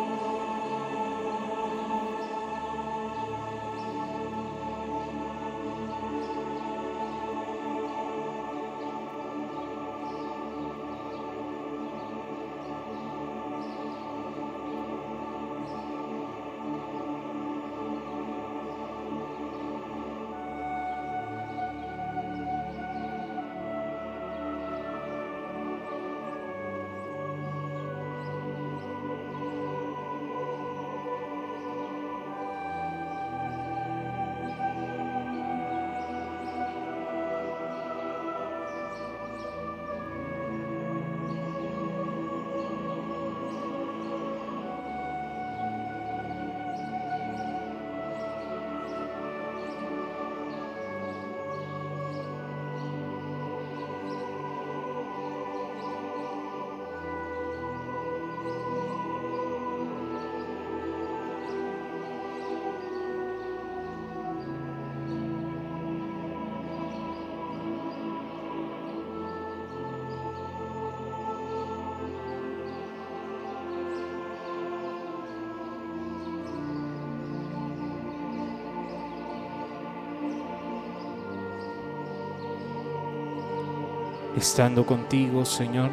[84.47, 85.89] Estando contigo, Señor,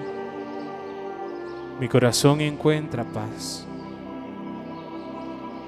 [1.81, 3.66] mi corazón encuentra paz.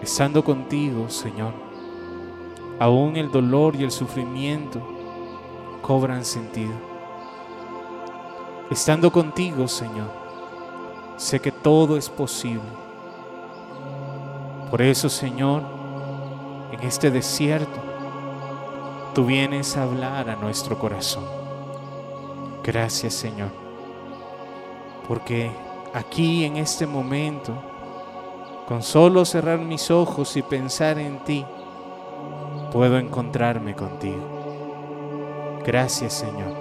[0.02, 1.54] Estando contigo, Señor,
[2.78, 4.82] aún el dolor y el sufrimiento
[5.80, 6.74] cobran sentido.
[8.70, 10.10] Estando contigo, Señor,
[11.16, 12.70] sé que todo es posible.
[14.70, 15.62] Por eso, Señor,
[16.70, 17.80] en este desierto,
[19.14, 21.43] tú vienes a hablar a nuestro corazón.
[22.64, 23.50] Gracias Señor,
[25.06, 25.50] porque
[25.92, 27.52] aquí en este momento,
[28.66, 31.44] con solo cerrar mis ojos y pensar en ti,
[32.72, 35.60] puedo encontrarme contigo.
[35.62, 36.54] Gracias Señor.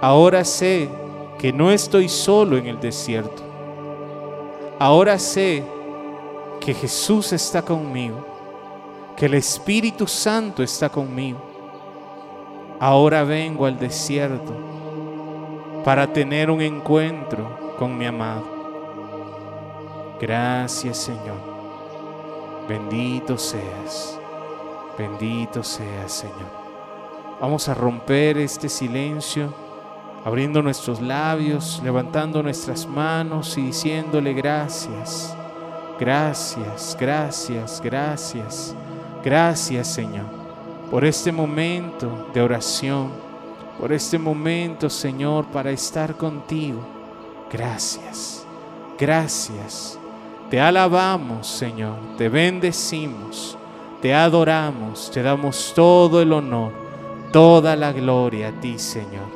[0.00, 0.88] Ahora sé
[1.38, 3.42] que no estoy solo en el desierto.
[4.78, 5.62] Ahora sé
[6.58, 8.24] que Jesús está conmigo,
[9.14, 11.42] que el Espíritu Santo está conmigo.
[12.80, 14.65] Ahora vengo al desierto
[15.86, 18.42] para tener un encuentro con mi amado.
[20.20, 21.36] Gracias Señor.
[22.68, 24.18] Bendito seas.
[24.98, 26.50] Bendito seas Señor.
[27.40, 29.54] Vamos a romper este silencio,
[30.24, 35.36] abriendo nuestros labios, levantando nuestras manos y diciéndole gracias.
[36.00, 38.74] Gracias, gracias, gracias.
[39.22, 40.26] Gracias Señor
[40.90, 43.25] por este momento de oración
[43.78, 46.80] por este momento, Señor, para estar contigo.
[47.52, 48.46] Gracias,
[48.98, 49.98] gracias.
[50.50, 53.58] Te alabamos, Señor, te bendecimos,
[54.00, 56.72] te adoramos, te damos todo el honor,
[57.32, 59.26] toda la gloria a ti, Señor.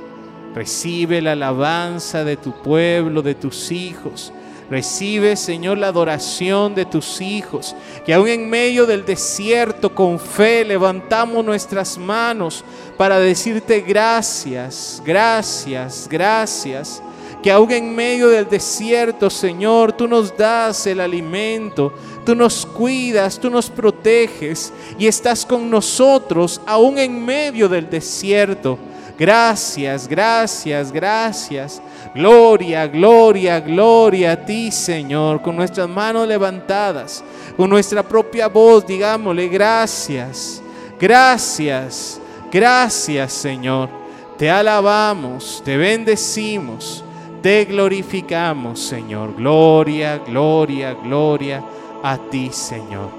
[0.54, 4.32] Recibe la alabanza de tu pueblo, de tus hijos.
[4.70, 7.74] Recibe, Señor, la adoración de tus hijos,
[8.06, 12.64] que aún en medio del desierto con fe levantamos nuestras manos
[12.96, 17.02] para decirte gracias, gracias, gracias.
[17.42, 21.92] Que aún en medio del desierto, Señor, tú nos das el alimento,
[22.24, 28.78] tú nos cuidas, tú nos proteges y estás con nosotros aún en medio del desierto.
[29.18, 31.82] Gracias, gracias, gracias.
[32.14, 37.22] Gloria, gloria, gloria a ti, Señor, con nuestras manos levantadas,
[37.56, 40.60] con nuestra propia voz, digámosle gracias,
[40.98, 42.20] gracias,
[42.50, 43.88] gracias, Señor.
[44.36, 47.04] te alabamos, te bendecimos,
[47.42, 49.36] te glorificamos, Señor.
[49.36, 51.62] Gloria, gloria, gloria
[52.02, 53.10] a ti, Señor.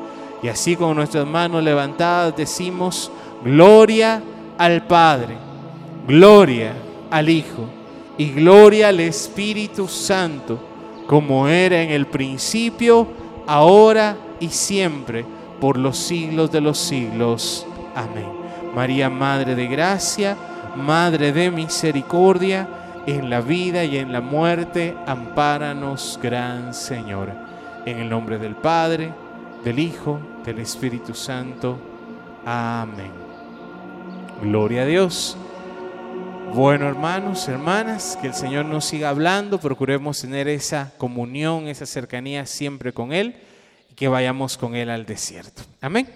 [0.41, 3.12] Y así con nuestras manos levantadas decimos,
[3.44, 4.22] gloria
[4.58, 5.38] al Padre,
[6.08, 6.74] gloria
[7.12, 7.81] al Hijo
[8.22, 10.60] y gloria al Espíritu Santo,
[11.07, 13.07] como era en el principio,
[13.48, 15.26] ahora y siempre,
[15.60, 17.65] por los siglos de los siglos.
[17.95, 18.27] Amén.
[18.76, 20.38] María, Madre de Gracia,
[20.76, 22.68] Madre de Misericordia,
[23.07, 27.31] en la vida y en la muerte, ampáranos, Gran Señor.
[27.88, 29.11] En el nombre del Padre,
[29.64, 31.76] del Hijo, del Espíritu Santo.
[32.45, 33.14] Amén.
[34.43, 35.35] Gloria a Dios.
[36.53, 42.45] Bueno, hermanos, hermanas, que el Señor nos siga hablando, procuremos tener esa comunión, esa cercanía
[42.45, 43.38] siempre con Él
[43.90, 45.64] y que vayamos con Él al desierto.
[45.80, 46.10] Amén.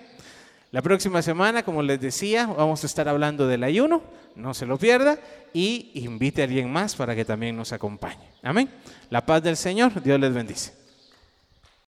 [0.72, 4.02] La próxima semana, como les decía, vamos a estar hablando del ayuno,
[4.36, 5.18] no se lo pierda
[5.54, 8.28] y invite a alguien más para que también nos acompañe.
[8.44, 8.70] Amén.
[9.10, 10.85] La paz del Señor, Dios les bendice.